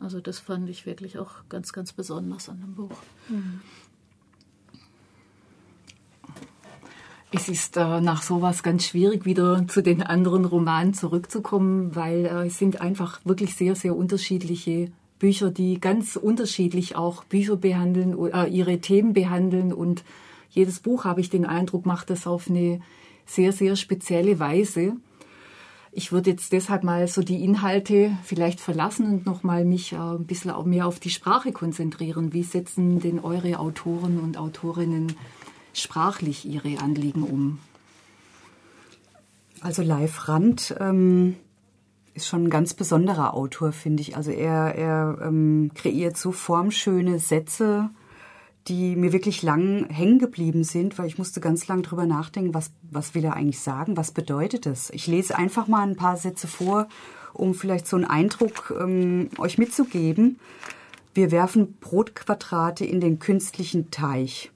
Also 0.00 0.20
das 0.20 0.38
fand 0.38 0.68
ich 0.68 0.86
wirklich 0.86 1.18
auch 1.18 1.30
ganz, 1.48 1.72
ganz 1.72 1.92
besonders 1.92 2.48
an 2.48 2.60
dem 2.60 2.74
Buch. 2.74 2.96
Mhm. 3.28 3.60
Es 7.36 7.48
ist 7.48 7.76
äh, 7.76 8.00
nach 8.00 8.22
sowas 8.22 8.62
ganz 8.62 8.84
schwierig, 8.84 9.24
wieder 9.24 9.66
zu 9.66 9.82
den 9.82 10.04
anderen 10.04 10.44
Romanen 10.44 10.94
zurückzukommen, 10.94 11.96
weil 11.96 12.26
äh, 12.26 12.46
es 12.46 12.58
sind 12.58 12.80
einfach 12.80 13.20
wirklich 13.24 13.56
sehr, 13.56 13.74
sehr 13.74 13.96
unterschiedliche 13.96 14.92
Bücher, 15.18 15.50
die 15.50 15.80
ganz 15.80 16.14
unterschiedlich 16.14 16.94
auch 16.94 17.24
Bücher 17.24 17.56
behandeln, 17.56 18.16
äh, 18.32 18.46
ihre 18.46 18.78
Themen 18.78 19.14
behandeln. 19.14 19.72
Und 19.72 20.04
jedes 20.50 20.78
Buch, 20.78 21.04
habe 21.04 21.20
ich 21.20 21.28
den 21.28 21.44
Eindruck, 21.44 21.86
macht 21.86 22.08
das 22.10 22.28
auf 22.28 22.48
eine 22.48 22.80
sehr, 23.26 23.52
sehr 23.52 23.76
spezielle 23.76 24.38
Weise. 24.38 24.94
Ich 25.96 26.10
würde 26.10 26.30
jetzt 26.30 26.52
deshalb 26.52 26.82
mal 26.82 27.06
so 27.06 27.22
die 27.22 27.44
Inhalte 27.44 28.18
vielleicht 28.24 28.60
verlassen 28.60 29.06
und 29.06 29.26
nochmal 29.26 29.64
mich 29.64 29.92
äh, 29.92 29.96
ein 29.96 30.26
bisschen 30.26 30.50
auch 30.50 30.64
mehr 30.64 30.86
auf 30.86 30.98
die 30.98 31.10
Sprache 31.10 31.52
konzentrieren. 31.52 32.32
Wie 32.32 32.42
setzen 32.42 32.98
denn 32.98 33.20
eure 33.20 33.60
Autoren 33.60 34.18
und 34.18 34.36
Autorinnen 34.36 35.14
sprachlich 35.72 36.46
ihre 36.46 36.80
Anliegen 36.80 37.22
um? 37.22 37.60
Also 39.60 39.82
Leif 39.82 40.28
Rand 40.28 40.74
ähm, 40.80 41.36
ist 42.12 42.26
schon 42.26 42.44
ein 42.44 42.50
ganz 42.50 42.74
besonderer 42.74 43.34
Autor, 43.34 43.72
finde 43.72 44.02
ich. 44.02 44.16
Also 44.16 44.30
er, 44.30 44.74
er 44.74 45.18
ähm, 45.22 45.70
kreiert 45.74 46.16
so 46.16 46.32
formschöne 46.32 47.20
Sätze, 47.20 47.90
die 48.68 48.96
mir 48.96 49.12
wirklich 49.12 49.42
lang 49.42 49.88
hängen 49.90 50.18
geblieben 50.18 50.64
sind, 50.64 50.98
weil 50.98 51.06
ich 51.06 51.18
musste 51.18 51.40
ganz 51.40 51.68
lang 51.68 51.82
drüber 51.82 52.06
nachdenken, 52.06 52.54
was, 52.54 52.72
was 52.90 53.14
will 53.14 53.24
er 53.24 53.34
eigentlich 53.34 53.60
sagen, 53.60 53.96
was 53.96 54.12
bedeutet 54.12 54.64
das? 54.64 54.90
Ich 54.90 55.06
lese 55.06 55.36
einfach 55.36 55.68
mal 55.68 55.82
ein 55.82 55.96
paar 55.96 56.16
Sätze 56.16 56.46
vor, 56.46 56.88
um 57.34 57.54
vielleicht 57.54 57.86
so 57.86 57.96
einen 57.96 58.06
Eindruck 58.06 58.74
ähm, 58.78 59.28
euch 59.38 59.58
mitzugeben. 59.58 60.38
Wir 61.12 61.30
werfen 61.30 61.74
Brotquadrate 61.74 62.84
in 62.86 63.00
den 63.00 63.18
künstlichen 63.18 63.90
Teich. 63.90 64.50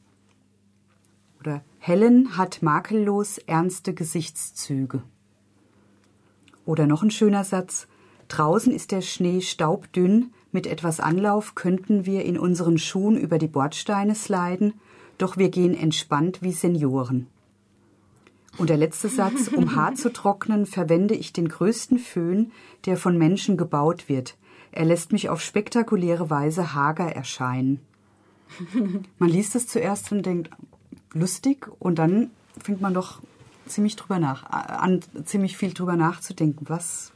Oder 1.40 1.62
Helen 1.78 2.36
hat 2.36 2.62
makellos 2.62 3.38
ernste 3.38 3.94
Gesichtszüge. 3.94 5.02
Oder 6.64 6.86
noch 6.86 7.02
ein 7.02 7.10
schöner 7.10 7.44
Satz. 7.44 7.86
Draußen 8.28 8.72
ist 8.72 8.90
der 8.90 9.02
Schnee 9.02 9.40
staubdünn, 9.40 10.32
mit 10.52 10.66
etwas 10.66 11.00
Anlauf 11.00 11.54
könnten 11.54 12.06
wir 12.06 12.24
in 12.24 12.38
unseren 12.38 12.78
Schuhen 12.78 13.16
über 13.16 13.38
die 13.38 13.48
Bordsteine 13.48 14.14
sliden, 14.14 14.74
doch 15.18 15.36
wir 15.36 15.50
gehen 15.50 15.74
entspannt 15.74 16.42
wie 16.42 16.52
Senioren. 16.52 17.26
Und 18.56 18.70
der 18.70 18.76
letzte 18.76 19.08
Satz, 19.08 19.48
um 19.48 19.74
Haar 19.76 19.94
zu 19.94 20.12
trocknen, 20.12 20.66
verwende 20.66 21.14
ich 21.14 21.32
den 21.32 21.48
größten 21.48 21.98
Föhn, 21.98 22.52
der 22.86 22.96
von 22.96 23.18
Menschen 23.18 23.56
gebaut 23.56 24.08
wird. 24.08 24.36
Er 24.72 24.84
lässt 24.84 25.12
mich 25.12 25.28
auf 25.28 25.40
spektakuläre 25.40 26.30
Weise 26.30 26.74
hager 26.74 27.14
erscheinen. 27.14 27.80
Man 29.18 29.28
liest 29.28 29.54
es 29.54 29.66
zuerst 29.66 30.10
und 30.12 30.24
denkt, 30.24 30.50
lustig 31.12 31.68
und 31.78 31.98
dann 31.98 32.30
fängt 32.62 32.80
man 32.80 32.94
doch 32.94 33.20
ziemlich 33.66 33.96
drüber 33.96 34.18
nach, 34.18 34.44
an 34.50 35.00
ziemlich 35.24 35.56
viel 35.56 35.72
drüber 35.74 35.96
nachzudenken. 35.96 36.66
Was, 36.68 37.12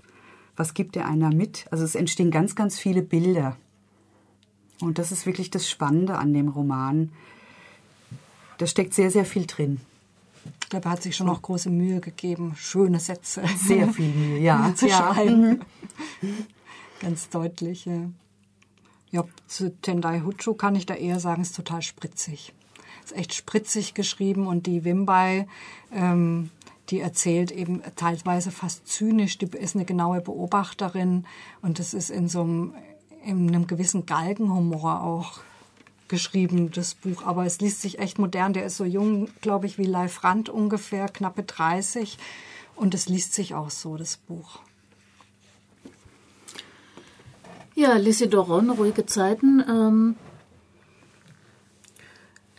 was 0.57 0.75
gibt 0.75 0.95
der 0.95 1.07
einer 1.07 1.31
mit? 1.31 1.67
Also 1.71 1.85
es 1.85 1.95
entstehen 1.95 2.31
ganz, 2.31 2.55
ganz 2.55 2.79
viele 2.79 3.03
Bilder. 3.03 3.57
Und 4.81 4.99
das 4.99 5.13
ist 5.13 5.27
wirklich 5.27 5.51
das 5.51 5.69
Spannende 5.69 6.19
an 6.19 6.35
dem 6.35 6.49
Roman. 6.49 7.13
Da 8.59 8.67
steckt 8.67 8.95
sehr, 8.95 9.11
sehr 9.11 9.25
viel 9.25 9.47
drin. 9.47 9.81
Ich 10.63 10.69
glaube, 10.69 10.87
er 10.87 10.93
hat 10.93 11.03
sich 11.03 11.15
schon 11.15 11.27
noch 11.27 11.43
große 11.43 11.71
Mühe 11.71 12.01
gegeben, 12.01 12.55
schöne 12.57 12.99
Sätze. 12.99 13.43
Sehr 13.57 13.89
viel 13.89 14.09
Mühe, 14.09 14.39
ja. 14.41 14.75
zu 14.77 14.89
ja. 14.89 14.97
schreiben. 14.97 15.61
Ganz 17.01 17.29
deutlich. 17.29 17.85
Ja. 17.85 18.09
ja, 19.11 19.25
zu 19.47 19.77
Tendai 19.83 20.21
Huchu 20.21 20.55
kann 20.55 20.75
ich 20.75 20.87
da 20.87 20.95
eher 20.95 21.21
sagen, 21.21 21.43
ist 21.43 21.55
total 21.55 21.83
spritzig. 21.83 22.55
Ist 23.05 23.15
echt 23.17 23.35
spritzig 23.35 23.95
geschrieben 23.95 24.47
und 24.47 24.67
die 24.67 24.85
Wimbai, 24.85 25.47
ähm, 25.93 26.51
die 26.91 27.01
erzählt 27.01 27.51
eben 27.51 27.83
teilweise 27.97 28.51
fast 28.51 28.87
zynisch, 28.87 29.39
die 29.39 29.47
ist 29.47 29.77
eine 29.77 29.85
genaue 29.85 30.21
Beobachterin 30.21 31.25
und 31.63 31.79
das 31.79 31.95
ist 31.95 32.11
in 32.11 32.29
so 32.29 32.43
einem, 32.43 32.75
in 33.25 33.49
einem 33.49 33.67
gewissen 33.67 34.07
Galgenhumor 34.07 35.03
auch 35.03 35.41
geschrieben, 36.13 36.71
das 36.71 36.95
Buch. 36.95 37.25
Aber 37.25 37.47
es 37.47 37.61
liest 37.61 37.81
sich 37.81 37.99
echt 37.99 38.19
modern. 38.19 38.53
Der 38.53 38.67
ist 38.67 38.77
so 38.77 38.85
jung, 38.85 39.29
glaube 39.41 39.67
ich, 39.67 39.79
wie 39.79 39.87
Leif 39.87 40.23
Rand 40.23 40.51
ungefähr, 40.51 41.09
knappe 41.09 41.43
30. 41.43 42.19
Und 42.77 42.95
es 42.95 43.09
liest 43.09 43.33
sich 43.33 43.55
auch 43.55 43.71
so, 43.71 43.97
das 43.97 44.19
Buch. 44.19 44.61
Ja, 47.75 47.95
Lissy 47.95 48.29
Doron, 48.29 48.69
ruhige 48.69 49.07
Zeiten. 49.07 49.65
Ähm, 49.67 50.17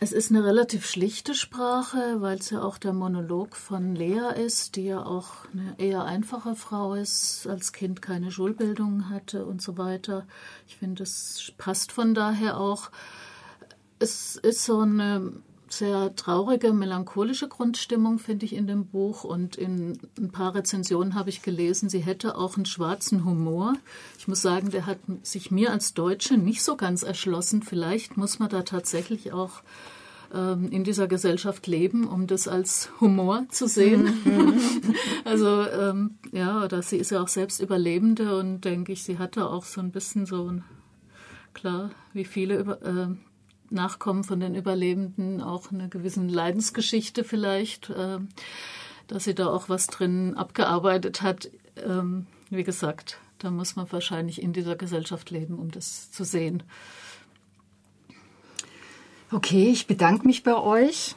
es 0.04 0.12
ist 0.12 0.30
eine 0.30 0.44
relativ 0.44 0.84
schlichte 0.84 1.34
Sprache, 1.34 2.16
weil 2.20 2.36
es 2.36 2.50
ja 2.50 2.62
auch 2.62 2.76
der 2.76 2.92
Monolog 2.92 3.56
von 3.56 3.94
Lea 3.94 4.34
ist, 4.36 4.76
die 4.76 4.84
ja 4.84 5.02
auch 5.02 5.46
eine 5.50 5.74
eher 5.78 6.04
einfache 6.04 6.56
Frau 6.56 6.92
ist, 6.92 7.46
als 7.46 7.72
Kind 7.72 8.02
keine 8.02 8.30
Schulbildung 8.30 9.08
hatte 9.08 9.46
und 9.46 9.62
so 9.62 9.78
weiter. 9.78 10.26
Ich 10.68 10.76
finde, 10.76 11.04
es 11.04 11.52
passt 11.56 11.90
von 11.90 12.12
daher 12.12 12.60
auch. 12.60 12.90
Es 13.98 14.36
ist 14.36 14.66
so 14.66 14.80
eine 14.80 15.32
sehr 15.70 16.14
traurige, 16.14 16.74
melancholische 16.74 17.48
Grundstimmung, 17.48 18.18
finde 18.18 18.44
ich, 18.44 18.52
in 18.52 18.66
dem 18.66 18.84
Buch. 18.86 19.24
Und 19.24 19.56
in 19.56 19.98
ein 20.18 20.30
paar 20.30 20.54
Rezensionen 20.54 21.14
habe 21.14 21.30
ich 21.30 21.40
gelesen, 21.40 21.88
sie 21.88 22.00
hätte 22.00 22.36
auch 22.36 22.56
einen 22.56 22.66
schwarzen 22.66 23.24
Humor. 23.24 23.72
Ich 24.18 24.28
muss 24.28 24.42
sagen, 24.42 24.70
der 24.70 24.84
hat 24.84 24.98
sich 25.22 25.50
mir 25.50 25.72
als 25.72 25.94
Deutsche 25.94 26.36
nicht 26.36 26.62
so 26.62 26.76
ganz 26.76 27.02
erschlossen. 27.02 27.62
Vielleicht 27.62 28.18
muss 28.18 28.38
man 28.38 28.50
da 28.50 28.62
tatsächlich 28.62 29.32
auch 29.32 29.62
ähm, 30.34 30.68
in 30.70 30.84
dieser 30.84 31.06
Gesellschaft 31.06 31.66
leben, 31.66 32.06
um 32.06 32.26
das 32.26 32.48
als 32.48 32.90
Humor 33.00 33.46
zu 33.50 33.68
sehen. 33.68 34.04
Mhm. 34.24 34.60
also 35.24 35.62
ähm, 35.68 36.16
ja, 36.32 36.64
oder 36.64 36.82
sie 36.82 36.96
ist 36.96 37.10
ja 37.10 37.22
auch 37.22 37.28
selbst 37.28 37.60
Überlebende 37.60 38.36
und 38.38 38.62
denke 38.62 38.92
ich, 38.92 39.04
sie 39.04 39.18
hatte 39.18 39.48
auch 39.48 39.64
so 39.64 39.80
ein 39.80 39.92
bisschen 39.92 40.26
so, 40.26 40.52
klar, 41.52 41.90
wie 42.12 42.24
viele 42.24 42.58
über, 42.58 42.82
äh, 42.82 43.08
Nachkommen 43.70 44.24
von 44.24 44.40
den 44.40 44.54
Überlebenden 44.54 45.40
auch 45.40 45.72
eine 45.72 45.88
gewissen 45.88 46.28
Leidensgeschichte 46.28 47.24
vielleicht, 47.24 47.90
äh, 47.90 48.18
dass 49.06 49.24
sie 49.24 49.34
da 49.34 49.48
auch 49.48 49.68
was 49.68 49.86
drin 49.86 50.34
abgearbeitet 50.34 51.22
hat. 51.22 51.50
Ähm, 51.76 52.26
wie 52.50 52.62
gesagt, 52.62 53.18
da 53.38 53.50
muss 53.50 53.76
man 53.76 53.90
wahrscheinlich 53.90 54.40
in 54.40 54.52
dieser 54.52 54.76
Gesellschaft 54.76 55.30
leben, 55.30 55.58
um 55.58 55.70
das 55.70 56.10
zu 56.10 56.24
sehen. 56.24 56.62
Okay, 59.34 59.68
ich 59.68 59.88
bedanke 59.88 60.28
mich 60.28 60.44
bei 60.44 60.54
euch 60.54 61.16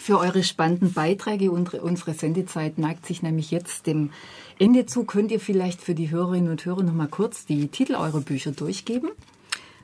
für 0.00 0.18
eure 0.18 0.42
spannenden 0.42 0.92
Beiträge. 0.92 1.52
Unsere 1.52 2.14
Sendezeit 2.14 2.78
neigt 2.78 3.06
sich 3.06 3.22
nämlich 3.22 3.52
jetzt 3.52 3.86
dem 3.86 4.10
Ende 4.58 4.86
zu. 4.86 5.04
Könnt 5.04 5.30
ihr 5.30 5.38
vielleicht 5.38 5.80
für 5.80 5.94
die 5.94 6.10
Hörerinnen 6.10 6.50
und 6.50 6.64
Hörer 6.64 6.82
noch 6.82 6.92
mal 6.92 7.06
kurz 7.06 7.46
die 7.46 7.68
Titel 7.68 7.94
eurer 7.94 8.22
Bücher 8.22 8.50
durchgeben? 8.50 9.10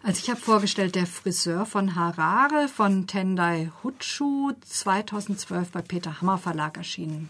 Also 0.03 0.19
ich 0.19 0.31
habe 0.31 0.41
vorgestellt 0.41 0.97
Der 0.97 1.07
Friseur 1.07 1.65
von 1.65 1.95
Harare 1.95 2.67
von 2.67 3.07
Tendai 3.07 3.71
Hutschu, 3.85 4.51
2012 4.69 5.71
bei 5.71 5.81
Peter 5.81 6.21
Hammer 6.21 6.39
Verlag 6.39 6.77
erschienen. 6.77 7.29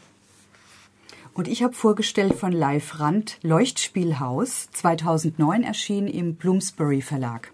Und 1.35 1.49
ich 1.49 1.63
habe 1.63 1.75
vorgestellt 1.75 2.37
von 2.37 2.53
Live 2.53 2.99
Rand 2.99 3.37
Leuchtspielhaus, 3.43 4.71
2009 4.73 5.65
erschienen 5.65 6.09
im 6.09 6.37
Bloomsbury 6.37 7.03
Verlag. 7.03 7.52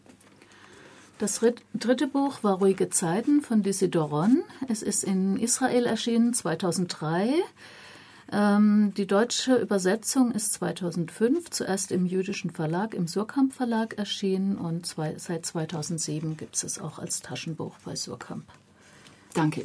Das 1.18 1.40
dritte 1.74 2.06
Buch 2.06 2.44
war 2.44 2.58
Ruhige 2.58 2.90
Zeiten 2.90 3.40
von 3.42 3.64
Dizzy 3.64 3.90
Doron. 3.90 4.44
Es 4.68 4.82
ist 4.82 5.02
in 5.02 5.36
Israel 5.36 5.84
erschienen 5.84 6.32
2003. 6.32 7.34
Ähm, 8.30 8.92
die 8.96 9.06
deutsche 9.06 9.56
Übersetzung 9.56 10.30
ist 10.30 10.52
2005 10.52 11.50
zuerst 11.50 11.90
im 11.90 12.06
jüdischen 12.06 12.50
Verlag, 12.50 12.94
im 12.94 13.08
Surkamp 13.08 13.52
Verlag 13.52 13.98
erschienen 13.98 14.58
und 14.58 14.86
zwei, 14.86 15.14
seit 15.18 15.44
2007 15.44 16.36
gibt 16.36 16.62
es 16.62 16.78
auch 16.78 17.00
als 17.00 17.20
Taschenbuch 17.20 17.74
bei 17.84 17.96
Surkamp. 17.96 18.44
Danke. 19.34 19.64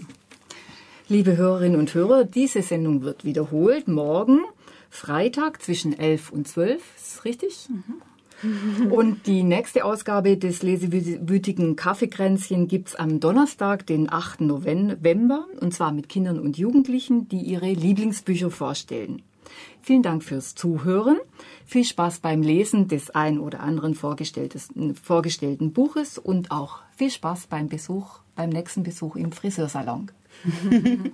Liebe 1.07 1.37
Hörerinnen 1.37 1.79
und 1.79 1.93
Hörer, 1.93 2.23
diese 2.23 2.63
Sendung 2.63 3.03
wird 3.03 3.25
wiederholt 3.25 3.87
morgen, 3.87 4.39
Freitag 4.89 5.61
zwischen 5.61 5.93
11 5.93 6.31
und 6.31 6.47
12. 6.47 6.81
Ist 6.95 7.25
richtig? 7.25 7.67
Mhm. 7.69 8.01
Und 8.89 9.25
die 9.27 9.43
nächste 9.43 9.85
Ausgabe 9.85 10.37
des 10.37 10.63
lesewütigen 10.63 11.75
Kaffeekränzchen 11.75 12.67
gibt's 12.67 12.95
am 12.95 13.19
Donnerstag, 13.19 13.85
den 13.87 14.11
8. 14.11 14.41
November, 14.41 15.47
und 15.59 15.73
zwar 15.73 15.91
mit 15.91 16.09
Kindern 16.09 16.39
und 16.39 16.57
Jugendlichen, 16.57 17.27
die 17.29 17.41
ihre 17.41 17.71
Lieblingsbücher 17.71 18.51
vorstellen. 18.51 19.21
Vielen 19.81 20.03
Dank 20.03 20.23
fürs 20.23 20.55
Zuhören. 20.55 21.17
Viel 21.65 21.83
Spaß 21.83 22.19
beim 22.19 22.41
Lesen 22.41 22.87
des 22.87 23.09
ein 23.09 23.39
oder 23.39 23.59
anderen 23.59 23.95
vorgestellten 23.95 25.73
Buches 25.73 26.17
und 26.17 26.51
auch 26.51 26.79
viel 26.95 27.11
Spaß 27.11 27.47
beim 27.47 27.67
Besuch, 27.67 28.19
beim 28.35 28.49
nächsten 28.49 28.83
Besuch 28.83 29.15
im 29.15 29.31
Friseursalon. 29.31 30.11